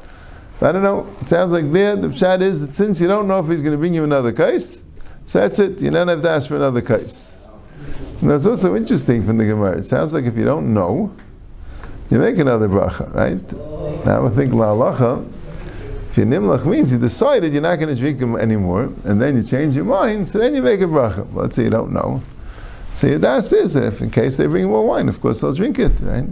I 0.60 0.72
don't 0.72 0.82
know. 0.82 1.06
It 1.20 1.28
sounds 1.28 1.52
like 1.52 1.70
there, 1.72 1.96
the 1.96 2.08
pshat 2.08 2.40
is 2.40 2.60
that 2.60 2.74
since 2.74 3.00
you 3.00 3.08
don't 3.08 3.26
know 3.26 3.40
if 3.40 3.48
he's 3.48 3.60
going 3.60 3.72
to 3.72 3.78
bring 3.78 3.94
you 3.94 4.04
another 4.04 4.32
case, 4.32 4.84
so 5.26 5.40
that's 5.40 5.58
it. 5.58 5.80
You 5.80 5.90
don't 5.90 6.08
have 6.08 6.22
to 6.22 6.30
ask 6.30 6.48
for 6.48 6.56
another 6.56 6.80
case. 6.80 7.34
And 8.20 8.30
that's 8.30 8.46
also 8.46 8.76
interesting 8.76 9.26
from 9.26 9.38
the 9.38 9.46
Gemara. 9.46 9.78
It 9.78 9.84
sounds 9.84 10.12
like 10.12 10.24
if 10.24 10.36
you 10.36 10.44
don't 10.44 10.72
know, 10.72 11.14
you 12.10 12.18
make 12.18 12.38
another 12.38 12.68
bracha, 12.68 13.12
right? 13.14 13.52
Now 14.06 14.26
I 14.26 14.30
think 14.30 14.52
la'alacha, 14.52 15.30
if 16.10 16.18
you 16.18 16.24
nimlach 16.24 16.64
means 16.64 16.92
you 16.92 16.98
decided 16.98 17.52
you're 17.52 17.62
not 17.62 17.76
going 17.76 17.94
to 17.94 18.00
drink 18.00 18.20
them 18.20 18.36
anymore, 18.36 18.92
and 19.04 19.20
then 19.20 19.36
you 19.36 19.42
change 19.42 19.74
your 19.74 19.84
mind, 19.84 20.28
so 20.28 20.38
then 20.38 20.54
you 20.54 20.62
make 20.62 20.80
a 20.80 20.84
bracha. 20.84 21.26
Let's 21.34 21.56
say 21.56 21.64
you 21.64 21.70
don't 21.70 21.92
know. 21.92 22.22
So 22.94 23.08
your 23.08 23.18
das 23.18 23.52
is 23.52 23.76
if 23.76 24.00
in 24.00 24.10
case 24.10 24.36
they 24.36 24.46
bring 24.46 24.66
more 24.66 24.86
wine, 24.86 25.08
of 25.08 25.20
course 25.20 25.42
I'll 25.42 25.52
drink 25.52 25.78
it, 25.78 25.92
right? 26.00 26.26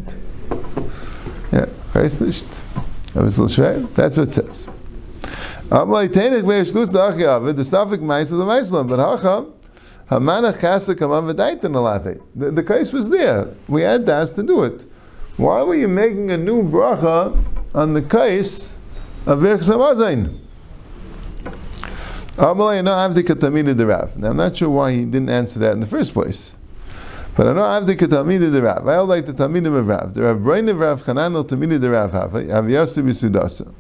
Yeah. 1.53 1.67
That's 1.95 2.21
what 2.21 2.63
it 3.15 4.33
says. 4.33 4.67
The 5.69 7.65
suffix 7.65 8.03
meis 8.03 8.33
of 8.33 8.39
the 8.39 8.45
meislam, 8.45 8.89
but 8.89 8.99
hacham 8.99 9.53
hamanach 10.09 10.59
kasa 10.59 10.95
kaman 10.95 11.25
v'daitan 11.25 11.75
alave. 11.75 12.21
The 12.35 12.63
case 12.63 12.93
was 12.93 13.09
there. 13.09 13.49
We 13.69 13.83
had 13.83 14.07
das 14.07 14.33
to 14.35 14.43
do 14.43 14.65
it. 14.65 14.85
Why 15.37 15.63
were 15.63 15.75
you 15.75 15.89
making 15.89 16.31
a 16.31 16.37
new 16.37 16.63
bracha 16.63 17.43
on 17.75 17.95
the 17.95 18.03
case 18.03 18.77
of 19.27 19.41
Birchas 19.41 19.71
Hamazain? 19.71 20.39
Uh, 22.39 22.55
now 22.83 22.99
I'm 22.99 24.37
not 24.37 24.57
sure 24.57 24.71
why 24.71 24.93
he 24.93 25.05
didn't 25.05 25.29
answer 25.29 25.59
that 25.59 25.73
in 25.73 25.81
the 25.81 25.87
first 25.87 26.15
place. 26.15 26.57
But 27.35 27.47
I 27.47 27.53
know 27.55 27.63
Avdika 27.63 28.09
Tamid 28.09 28.53
de 28.53 28.63
Rav. 28.63 28.87
I 28.87 28.99
like 28.99 29.25
the 29.25 29.33
Tamidim 29.33 29.75
of 29.75 29.89
Rav. 29.89 30.13
The 30.13 30.23
Rav 30.23 30.43
Brain 30.43 30.69
of 30.69 30.79
Rav 30.79 31.03
Chananel 31.03 31.47
Tamid 31.47 31.81
de 31.81 31.91
Rav 31.91 32.13
have 32.13 32.31
Yasu 32.33 33.03
Bisudasa. 33.03 33.73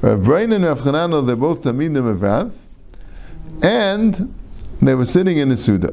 Rav 0.00 0.22
Brain 0.22 0.52
and 0.52 0.64
Rav 0.64 0.80
Chananel, 0.80 1.26
they're 1.26 1.36
both 1.36 1.62
Tamidim 1.64 2.08
of 2.08 2.22
Rav. 2.22 2.54
And 3.62 4.34
they 4.80 4.94
were 4.94 5.04
sitting 5.04 5.36
in 5.36 5.50
the 5.50 5.56
Suda. 5.56 5.92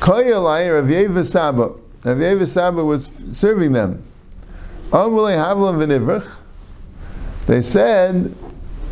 Koyalai 0.00 0.74
Rav 0.74 0.86
Yeva 0.86 1.24
Saba. 1.24 1.68
Rav 2.04 2.18
Yeva 2.18 2.46
Saba 2.48 2.84
was 2.84 3.10
serving 3.30 3.72
them. 3.72 4.02
They 7.46 7.62
said, 7.62 8.36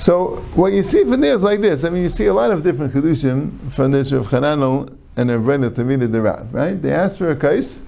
So 0.00 0.36
what 0.54 0.72
you 0.72 0.82
see 0.82 1.04
from 1.04 1.20
there 1.20 1.34
is 1.34 1.42
like 1.42 1.60
this. 1.60 1.84
I 1.84 1.90
mean, 1.90 2.02
you 2.02 2.08
see 2.08 2.24
a 2.24 2.32
lot 2.32 2.50
of 2.50 2.62
different 2.62 2.94
chedushim 2.94 3.70
from 3.70 3.90
this 3.90 4.10
Rav 4.14 4.28
Chananel 4.28 4.96
and 5.14 5.28
Rav 5.28 5.46
Rena 5.46 5.70
Tamid 5.70 6.10
the 6.10 6.22
Rav, 6.22 6.54
right? 6.54 6.80
They 6.80 6.90
asked 6.90 7.18
for 7.18 7.30
a 7.30 7.36
case, 7.36 7.82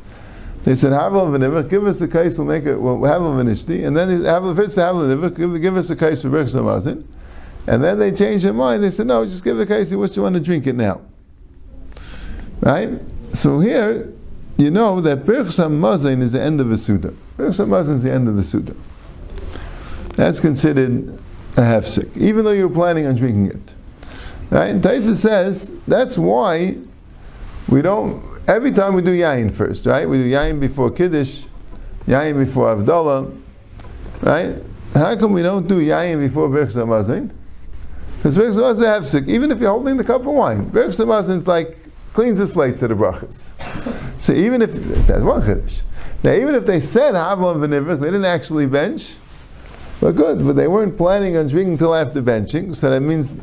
they 0.64 0.74
said, 0.74 0.92
Havel 0.92 1.28
v'nivach, 1.28 1.70
give 1.70 1.86
us 1.86 1.98
the 1.98 2.06
case, 2.06 2.36
we'll 2.36 2.46
make 2.46 2.64
it, 2.64 2.76
we'll 2.76 3.02
have 3.04 3.22
a 3.22 3.24
v'nishti. 3.24 3.86
And 3.86 3.96
then 3.96 4.24
Havel, 4.24 4.54
first 4.54 4.76
Havel 4.76 5.00
v'nivach, 5.00 5.34
give, 5.38 5.62
give 5.62 5.74
us 5.78 5.88
a 5.88 5.96
case 5.96 6.20
for 6.20 6.28
Birchas 6.28 6.54
Hamazin. 6.54 7.02
And 7.66 7.82
then 7.82 7.98
they 7.98 8.12
changed 8.12 8.44
their 8.44 8.52
mind. 8.52 8.82
They 8.82 8.90
said, 8.90 9.06
no, 9.06 9.24
just 9.24 9.42
give 9.42 9.56
the 9.56 9.64
case, 9.64 9.90
wish 9.90 10.14
you 10.14 10.22
want 10.22 10.34
to 10.34 10.40
drink 10.40 10.66
it 10.66 10.74
now. 10.74 11.00
Right? 12.60 12.90
So 13.32 13.58
here, 13.58 14.12
you 14.58 14.70
know 14.70 15.00
that 15.00 15.24
Birchas 15.24 15.64
Hamazin 15.64 16.20
is 16.20 16.32
the 16.32 16.42
end 16.42 16.60
of 16.60 16.68
the 16.68 16.76
Suda. 16.76 17.14
Birchas 17.38 17.64
Hamazin 17.64 17.96
is 17.96 18.02
the 18.02 18.12
end 18.12 18.28
of 18.28 18.36
the 18.36 18.44
Suda. 18.44 18.76
That's 20.14 20.40
considered 20.40 21.18
a 21.56 21.60
hefsek, 21.60 22.16
even 22.16 22.44
though 22.44 22.52
you're 22.52 22.70
planning 22.70 23.06
on 23.06 23.16
drinking 23.16 23.46
it. 23.46 23.74
Right? 24.50 24.74
Taisa 24.76 25.16
says, 25.16 25.72
that's 25.86 26.18
why 26.18 26.76
we 27.68 27.80
don't 27.80 28.22
every 28.48 28.72
time 28.72 28.94
we 28.94 29.02
do 29.02 29.16
yain 29.16 29.50
first, 29.50 29.86
right? 29.86 30.08
We 30.08 30.18
do 30.18 30.30
yain 30.30 30.60
before 30.60 30.90
kiddush, 30.90 31.44
yain 32.06 32.38
before 32.38 32.74
avdallah, 32.76 33.40
right? 34.20 34.56
How 34.94 35.16
come 35.16 35.32
we 35.32 35.42
don't 35.42 35.66
do 35.66 35.80
yain 35.80 36.18
before 36.20 36.48
berchus 36.48 36.76
hamazon? 36.76 37.30
Because 38.16 38.36
berchus 38.36 38.58
hamazon 38.58 38.86
have 38.86 39.06
sick. 39.06 39.26
Even 39.28 39.50
if 39.50 39.60
you're 39.60 39.70
holding 39.70 39.96
the 39.96 40.04
cup 40.04 40.22
of 40.22 40.26
wine, 40.26 40.70
berchus 40.70 41.04
hamazon 41.04 41.38
is 41.38 41.48
like 41.48 41.78
cleans 42.12 42.38
the 42.38 42.46
slate 42.46 42.76
to 42.78 42.88
the 42.88 42.94
brachas. 42.94 43.50
So 44.20 44.32
even 44.32 44.62
if 44.62 44.74
it 44.74 45.02
says 45.02 45.22
one 45.22 45.44
kiddush, 45.44 45.80
now 46.22 46.32
even 46.32 46.54
if 46.54 46.66
they 46.66 46.80
said 46.80 47.14
havlam 47.14 47.56
v'nivrach, 47.56 48.00
they 48.00 48.06
didn't 48.06 48.24
actually 48.24 48.66
bench. 48.66 49.16
But 50.02 50.16
good, 50.16 50.44
but 50.44 50.56
they 50.56 50.66
weren't 50.66 50.96
planning 50.96 51.36
on 51.36 51.46
drinking 51.46 51.74
until 51.74 51.94
after 51.94 52.20
benching, 52.20 52.74
so 52.74 52.90
that 52.90 53.02
means 53.02 53.38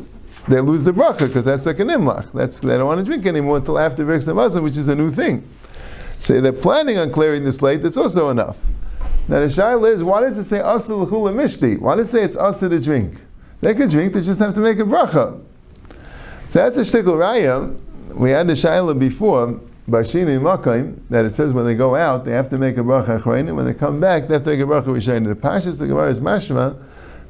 they 0.50 0.60
lose 0.60 0.84
the 0.84 0.92
bracha 0.92 1.28
because 1.28 1.46
that's 1.46 1.66
like 1.66 1.80
an 1.80 1.88
imlach. 1.88 2.34
That's 2.34 2.60
they 2.60 2.76
don't 2.76 2.86
want 2.86 3.00
to 3.00 3.06
drink 3.06 3.26
anymore 3.26 3.60
until 3.60 3.80
after 3.80 4.04
Birks 4.04 4.26
Hamazon, 4.26 4.62
which 4.62 4.76
is 4.76 4.90
a 4.90 4.96
new 4.96 5.10
thing. 5.10 5.48
So 6.18 6.42
they're 6.42 6.52
planning 6.52 6.98
on 6.98 7.14
clearing 7.14 7.46
the 7.46 7.54
slate. 7.54 7.82
That's 7.82 7.96
also 7.96 8.28
enough. 8.28 8.58
Now 9.30 9.40
the 9.40 9.46
shaila 9.46 9.90
is, 9.90 10.04
why 10.04 10.20
does 10.20 10.38
it 10.38 10.44
say 10.44 10.60
asa 10.60 10.94
l'chula 10.96 11.34
mishti? 11.34 11.80
Why 11.80 11.96
does 11.96 12.10
it 12.10 12.12
say 12.12 12.24
it's 12.26 12.36
asa 12.36 12.68
to 12.68 12.78
drink? 12.82 13.22
They 13.62 13.74
could 13.74 13.90
drink. 13.90 14.12
They 14.14 14.20
just 14.20 14.42
have 14.42 14.54
to 14.56 14.60
make 14.60 14.80
a 14.80 14.84
bracha. 14.84 15.42
So 16.50 16.60
that's 16.60 16.76
a 16.76 16.82
shtickle 16.82 17.16
raya. 17.16 17.74
We 18.14 18.32
had 18.32 18.48
the 18.48 18.54
shaila 18.54 19.00
before. 19.00 19.62
Bashini 19.90 20.40
Makayim, 20.40 21.02
that 21.10 21.26
it 21.26 21.36
says 21.36 21.52
when 21.52 21.66
they 21.66 21.76
go 21.76 21.96
out, 21.96 22.26
they 22.26 22.32
have 22.32 22.50
to 22.50 22.58
make 22.58 22.78
a 22.78 22.82
bracha 22.82 23.22
achrein, 23.22 23.54
when 23.56 23.66
they 23.66 23.74
come 23.74 24.00
back, 24.00 24.28
they 24.28 24.36
have 24.36 24.44
to 24.44 24.52
make 24.52 24.60
a 24.60 24.64
bracha 24.64 24.86
rishayin. 24.86 25.28
The 25.28 25.36
Pashas, 25.36 25.80
the 25.80 25.88
Gemara 25.88 26.10
is 26.10 26.20
mashma, 26.20 26.78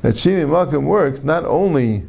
that 0.01 0.15
Shini 0.15 0.45
Makayim 0.47 0.83
works 0.83 1.23
not 1.23 1.45
only 1.45 2.05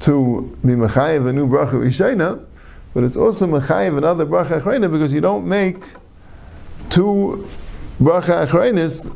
to 0.00 0.56
be 0.62 0.72
mechayiv 0.72 1.28
a 1.28 1.32
new 1.32 1.46
bracha 1.46 1.72
rishayna, 1.72 2.44
but 2.94 3.04
it's 3.04 3.16
also 3.16 3.46
mechayiv 3.46 3.96
another 3.98 4.26
bracha 4.26 4.60
achrayna 4.60 4.90
because 4.90 5.12
you 5.12 5.20
don't 5.20 5.46
make 5.46 5.84
two 6.88 7.46
bracha 8.00 8.46
achraynas 8.46 9.06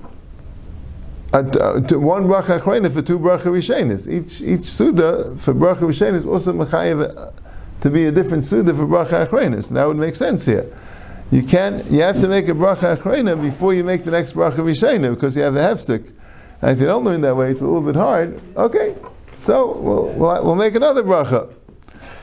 uh, 1.32 1.98
one 1.98 2.24
bracha 2.24 2.60
achrayna 2.60 2.92
for 2.92 3.02
two 3.02 3.18
bracha 3.18 3.44
rishaynas. 3.44 4.06
Each 4.06 4.40
each 4.40 4.66
suda 4.66 5.34
for 5.38 5.54
bracha 5.54 5.80
rishayna 5.80 6.14
is 6.14 6.26
also 6.26 6.52
mechayiv 6.52 7.32
to 7.80 7.90
be 7.90 8.06
a 8.06 8.12
different 8.12 8.44
suda 8.44 8.74
for 8.74 8.86
bracha 8.86 9.26
achraynas. 9.26 9.70
That 9.70 9.86
would 9.86 9.96
make 9.96 10.14
sense 10.14 10.46
here. 10.46 10.66
You 11.30 11.42
can't. 11.42 11.84
You 11.90 12.02
have 12.02 12.20
to 12.20 12.28
make 12.28 12.48
a 12.48 12.52
bracha 12.52 12.96
achrayna 12.96 13.40
before 13.40 13.74
you 13.74 13.84
make 13.84 14.04
the 14.04 14.10
next 14.10 14.32
bracha 14.32 14.56
rishayna 14.56 15.14
because 15.14 15.36
you 15.36 15.42
have 15.42 15.56
a 15.56 15.60
hefsek. 15.60 16.12
And 16.62 16.70
if 16.70 16.80
you 16.80 16.86
don't 16.86 17.04
learn 17.04 17.20
that 17.22 17.36
way, 17.36 17.50
it's 17.50 17.60
a 17.60 17.64
little 17.64 17.82
bit 17.82 17.96
hard. 17.96 18.40
Okay, 18.56 18.94
so 19.38 19.76
we'll, 19.78 20.08
we'll, 20.10 20.44
we'll 20.44 20.54
make 20.54 20.74
another 20.74 21.02
bracha. 21.02 21.52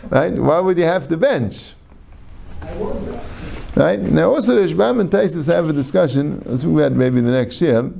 Right? 0.09 0.33
Why 0.33 0.59
would 0.59 0.77
you 0.77 0.85
have 0.85 1.07
to 1.09 1.17
bench? 1.17 1.73
Right? 3.75 3.99
Now 3.99 4.33
also 4.33 4.55
the 4.55 4.61
Rashbam 4.61 4.99
and 4.99 5.09
Taisus 5.09 5.47
have 5.51 5.69
a 5.69 5.73
discussion, 5.73 6.43
as 6.47 6.65
we 6.65 6.81
had 6.81 6.95
maybe 6.95 7.21
the 7.21 7.31
next 7.31 7.61
year. 7.61 7.91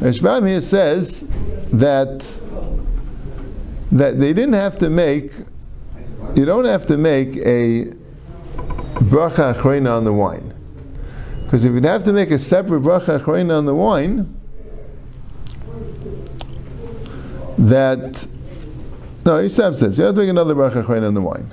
Rishbam 0.00 0.46
here 0.46 0.60
says 0.60 1.26
that 1.72 2.40
that 3.92 4.18
they 4.18 4.32
didn't 4.32 4.54
have 4.54 4.78
to 4.78 4.88
make 4.88 5.32
you 6.34 6.44
don't 6.44 6.64
have 6.64 6.86
to 6.86 6.96
make 6.96 7.36
a 7.36 7.92
bracha 9.04 9.54
achrena 9.54 9.96
on 9.96 10.04
the 10.04 10.12
wine. 10.12 10.54
Because 11.44 11.64
if 11.64 11.72
you'd 11.72 11.84
have 11.84 12.04
to 12.04 12.12
make 12.12 12.30
a 12.30 12.38
separate 12.38 12.82
bracha 12.82 13.20
achrena 13.20 13.58
on 13.58 13.66
the 13.66 13.74
wine, 13.74 14.34
that 17.58 18.26
no, 19.24 19.34
Yisam 19.34 19.76
says 19.76 19.98
you 19.98 20.04
have 20.04 20.14
to 20.16 20.20
make 20.20 20.30
another 20.30 20.54
bracha 20.54 20.84
achrein 20.84 21.06
on 21.06 21.14
the 21.14 21.20
wine. 21.20 21.52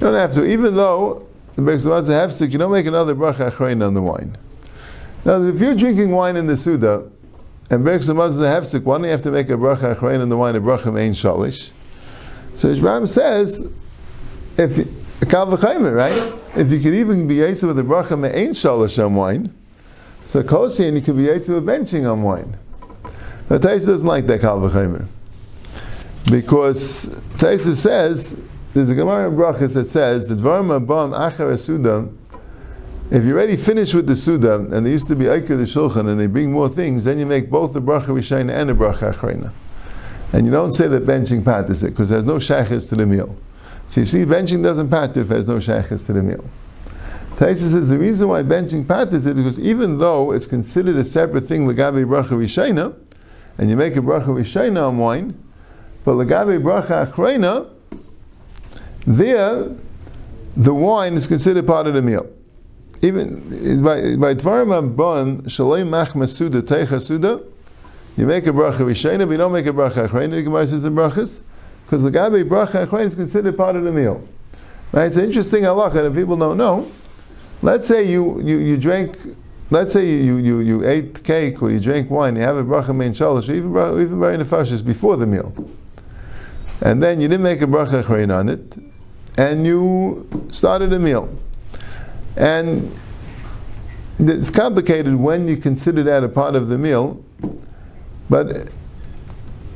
You 0.00 0.08
don't 0.08 0.14
have 0.14 0.34
to, 0.34 0.44
even 0.44 0.74
though 0.74 1.26
the 1.54 1.62
of 1.62 2.06
have 2.08 2.34
sick, 2.34 2.52
you 2.52 2.58
don't 2.58 2.72
make 2.72 2.86
another 2.86 3.14
bracha 3.14 3.52
achrein 3.52 3.86
on 3.86 3.94
the 3.94 4.02
wine. 4.02 4.36
Now, 5.24 5.40
if 5.42 5.60
you're 5.60 5.76
drinking 5.76 6.10
wine 6.10 6.36
in 6.36 6.48
the 6.48 6.56
Suda, 6.56 7.08
and 7.70 7.86
of 7.86 8.38
have 8.38 8.66
sick, 8.66 8.84
why 8.84 8.96
don't 8.96 9.04
you 9.04 9.10
have 9.10 9.22
to 9.22 9.30
make 9.30 9.48
a 9.50 9.52
bracha 9.52 9.94
achrein 9.94 10.20
on 10.20 10.28
the 10.30 10.36
wine, 10.36 10.56
a 10.56 10.60
bracha 10.60 10.92
main 10.92 11.12
shalish? 11.12 11.70
So 12.54 12.68
Ishmael 12.68 13.06
says, 13.06 13.68
if 14.56 14.78
a 15.20 15.26
kal 15.26 15.56
right? 15.56 16.32
If 16.56 16.70
you 16.70 16.80
could 16.80 16.94
even 16.94 17.26
be 17.26 17.36
yaitz 17.36 17.66
with 17.66 17.78
a 17.78 17.82
bracha 17.82 18.18
me'ain 18.18 18.50
shalish 18.50 19.04
on 19.04 19.14
wine, 19.14 19.52
so 20.24 20.42
kosian 20.42 20.94
you 20.94 21.00
could 21.00 21.16
be 21.16 21.24
yaitz 21.24 21.48
with 21.48 21.64
benching 21.64 22.10
on 22.10 22.22
wine. 22.22 22.56
But 23.48 23.62
Taisa 23.62 23.86
doesn't 23.86 24.08
like 24.08 24.26
that 24.28 24.40
kal 24.40 24.60
v'chaymer. 24.60 25.06
Because 26.30 27.06
Taisa 27.36 27.74
says, 27.74 28.40
there's 28.72 28.88
a 28.88 28.94
Gemara 28.94 29.28
in 29.28 29.36
Brachas 29.36 29.74
that 29.74 29.84
says, 29.84 30.28
the 30.28 30.34
Dvarim 30.34 30.84
Abam 30.84 31.12
Achar 31.12 31.58
Suda, 31.58 32.08
if 33.10 33.24
you're 33.24 33.36
already 33.36 33.56
finished 33.56 33.94
with 33.94 34.06
the 34.06 34.16
Suda, 34.16 34.56
and 34.56 34.72
there 34.72 34.88
used 34.88 35.08
to 35.08 35.16
be 35.16 35.26
Eikar 35.26 35.48
the 35.48 35.64
Shulchan, 35.64 36.08
and 36.08 36.18
they 36.18 36.26
bring 36.26 36.50
more 36.50 36.68
things, 36.68 37.04
then 37.04 37.18
you 37.18 37.26
make 37.26 37.50
both 37.50 37.72
the 37.72 37.82
Bracha 37.82 38.06
Rishayna 38.06 38.50
and 38.50 38.70
the 38.70 38.74
Bracha 38.74 39.14
Achrayna. 39.14 39.52
And 40.34 40.44
you 40.46 40.50
don't 40.50 40.72
say 40.72 40.88
that 40.88 41.06
benching 41.06 41.44
pat 41.44 41.70
is 41.70 41.84
it, 41.84 41.90
because 41.90 42.08
there's 42.08 42.24
no 42.24 42.38
shaykhis 42.38 42.88
to 42.88 42.96
the 42.96 43.06
meal. 43.06 43.36
So 43.86 44.00
you 44.00 44.04
see, 44.04 44.24
benching 44.24 44.64
doesn't 44.64 44.90
pat 44.90 45.16
if 45.16 45.28
there's 45.28 45.46
no 45.46 45.58
shaykhis 45.58 46.06
to 46.06 46.12
the 46.12 46.24
meal. 46.24 46.44
Taisa 47.36 47.70
says 47.70 47.88
the 47.88 47.96
reason 47.96 48.26
why 48.26 48.42
benching 48.42 48.86
pat 48.86 49.12
is 49.12 49.26
it 49.26 49.36
because 49.36 49.60
even 49.60 49.98
though 49.98 50.32
it's 50.32 50.48
considered 50.48 50.96
a 50.96 51.04
separate 51.04 51.46
thing, 51.46 51.68
Lagabi 51.68 52.04
Bracha 52.04 52.30
Rishayna, 52.30 52.96
and 53.58 53.70
you 53.70 53.76
make 53.76 53.94
a 53.94 54.00
Bracha 54.00 54.26
Rishayna 54.26 54.88
on 54.88 54.98
wine, 54.98 55.40
but 56.04 56.14
Lagabi 56.14 56.60
Bracha 56.60 57.08
Achrena, 57.08 57.70
there, 59.06 59.68
the 60.56 60.74
wine 60.74 61.14
is 61.14 61.28
considered 61.28 61.64
part 61.64 61.86
of 61.86 61.94
the 61.94 62.02
meal. 62.02 62.28
even 63.02 63.38
by 63.84 64.16
by 64.16 64.34
Dvarim 64.34 64.96
Abban 64.96 65.48
Shalom 65.48 65.90
Machmas 65.90 66.30
Suda 66.30 66.60
Teicha 66.60 67.00
Suda, 67.00 67.40
you 68.16 68.26
make 68.26 68.46
a 68.46 68.50
bracha 68.50 68.78
Rishena, 68.78 69.26
but 69.26 69.32
you 69.32 69.36
don't 69.36 69.52
make 69.52 69.66
a 69.66 69.72
bracha 69.72 70.08
Achrayna. 70.08 70.30
The 70.30 70.42
Gemara 70.42 70.66
says 70.66 70.84
in 70.84 70.94
brachas 70.94 71.42
because 71.84 72.02
the 72.02 72.10
Gabi 72.10 72.48
bracha 72.48 72.86
Achrayna 72.86 73.06
is 73.06 73.14
considered 73.14 73.56
part 73.56 73.76
of 73.76 73.84
the 73.84 73.92
meal. 73.92 74.26
Right? 74.92 75.06
It's 75.06 75.16
an 75.16 75.24
interesting 75.24 75.64
halacha 75.64 75.94
that 75.94 76.14
people 76.14 76.36
don't 76.36 76.56
know. 76.56 76.90
Let's 77.62 77.88
say 77.88 78.04
you, 78.04 78.40
you, 78.40 78.58
you 78.58 78.76
drank, 78.76 79.16
let's 79.70 79.92
say 79.92 80.08
you, 80.08 80.36
you, 80.36 80.60
you 80.60 80.86
ate 80.86 81.24
cake 81.24 81.62
or 81.62 81.70
you 81.70 81.80
drank 81.80 82.10
wine, 82.10 82.36
you 82.36 82.42
have 82.42 82.56
a 82.56 82.62
bracha 82.62 82.94
main 82.94 83.12
shalosh, 83.12 83.48
or 83.48 83.54
even, 83.54 84.02
even 84.02 84.20
by 84.20 84.36
nefashis 84.36 84.84
before 84.84 85.16
the 85.16 85.26
meal. 85.26 85.52
And 86.80 87.02
then 87.02 87.20
you 87.20 87.26
didn't 87.26 87.42
make 87.42 87.62
a 87.62 87.66
bracha 87.66 88.02
Achrayna 88.04 88.38
on 88.38 88.48
it, 88.48 88.76
and 89.36 89.66
you 89.66 90.28
started 90.52 90.92
a 90.92 90.98
meal. 90.98 91.28
And 92.36 92.92
it's 94.18 94.50
complicated 94.50 95.16
when 95.16 95.48
you 95.48 95.56
consider 95.56 96.02
that 96.04 96.22
a 96.22 96.28
part 96.28 96.54
of 96.54 96.68
the 96.68 96.78
meal, 96.78 97.24
but 98.28 98.70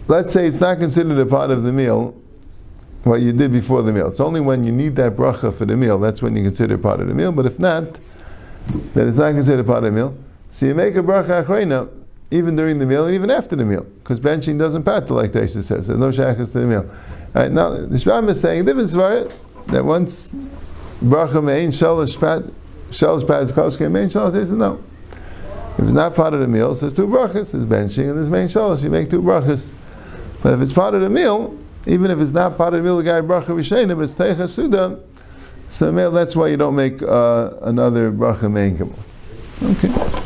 let's 0.08 0.32
say 0.32 0.46
it's 0.46 0.60
not 0.60 0.78
considered 0.78 1.18
a 1.18 1.26
part 1.26 1.50
of 1.50 1.62
the 1.62 1.72
meal, 1.72 2.14
what 3.04 3.20
you 3.20 3.32
did 3.32 3.52
before 3.52 3.82
the 3.82 3.92
meal. 3.92 4.08
It's 4.08 4.20
only 4.20 4.40
when 4.40 4.64
you 4.64 4.72
need 4.72 4.96
that 4.96 5.16
bracha 5.16 5.52
for 5.52 5.64
the 5.64 5.76
meal, 5.76 5.98
that's 5.98 6.22
when 6.22 6.36
you 6.36 6.42
consider 6.42 6.76
part 6.78 7.00
of 7.00 7.08
the 7.08 7.14
meal, 7.14 7.32
but 7.32 7.46
if 7.46 7.58
not, 7.58 7.98
then 8.94 9.08
it's 9.08 9.16
not 9.16 9.32
considered 9.32 9.66
part 9.66 9.84
of 9.84 9.92
the 9.94 9.96
meal. 9.98 10.16
So 10.50 10.66
you 10.66 10.74
make 10.74 10.96
a 10.96 11.02
bracha 11.02 11.44
achrayna 11.44 11.88
even 12.30 12.56
during 12.56 12.78
the 12.78 12.86
meal 12.86 13.06
and 13.06 13.14
even 13.14 13.30
after 13.30 13.56
the 13.56 13.64
meal, 13.64 13.86
because 14.00 14.20
benching 14.20 14.58
doesn't 14.58 14.82
patter 14.82 15.14
like 15.14 15.32
Taisha 15.32 15.62
says. 15.62 15.86
There's 15.86 15.98
no 15.98 16.10
shachas 16.10 16.52
to 16.52 16.60
the 16.60 16.66
meal. 16.66 16.90
All 17.34 17.42
right, 17.42 17.52
now, 17.52 17.70
the 17.70 17.96
Shram 17.96 18.28
is 18.28 18.40
saying, 18.40 18.64
different 18.64 18.88
svara, 18.88 19.32
that 19.68 19.84
once 19.84 20.32
bracha 21.02 21.42
mein 21.42 21.70
shalosh 21.70 22.18
pat, 22.18 22.42
shalosh 22.90 23.26
pat 23.26 23.42
is 23.44 23.52
koske 23.52 23.90
mein 23.90 24.08
shalosh, 24.08 24.34
he 24.34 24.40
says 24.40 24.50
no. 24.52 24.82
If 25.78 25.84
it's 25.84 25.92
not 25.94 26.14
part 26.16 26.34
of 26.34 26.40
the 26.40 26.48
meal, 26.48 26.74
says 26.74 26.92
two 26.92 27.06
brachas. 27.06 27.52
There's 27.52 27.64
benching 27.64 28.08
and 28.08 28.18
there's 28.18 28.28
main 28.28 28.48
shalosh. 28.48 28.82
You 28.82 28.90
make 28.90 29.10
two 29.10 29.22
brachas. 29.22 29.72
But 30.42 30.54
if 30.54 30.60
it's 30.60 30.72
part 30.72 30.94
of 30.94 31.00
the 31.00 31.08
meal, 31.08 31.56
even 31.86 32.10
if 32.10 32.20
it's 32.20 32.32
not 32.32 32.56
part 32.56 32.74
of 32.74 32.82
the 32.82 32.84
meal, 32.84 32.96
the 32.96 33.04
guy 33.04 33.20
bracha 33.20 33.46
rishayim, 33.46 33.94
but 33.96 34.02
it's 34.02 34.14
teicha 34.14 34.48
suda, 34.48 35.00
so 35.68 36.10
that's 36.10 36.34
why 36.34 36.48
you 36.48 36.56
don't 36.56 36.74
make 36.74 37.02
uh, 37.02 37.50
another 37.62 38.10
bracha 38.10 38.50
main 38.50 38.94
Okay. 39.62 40.17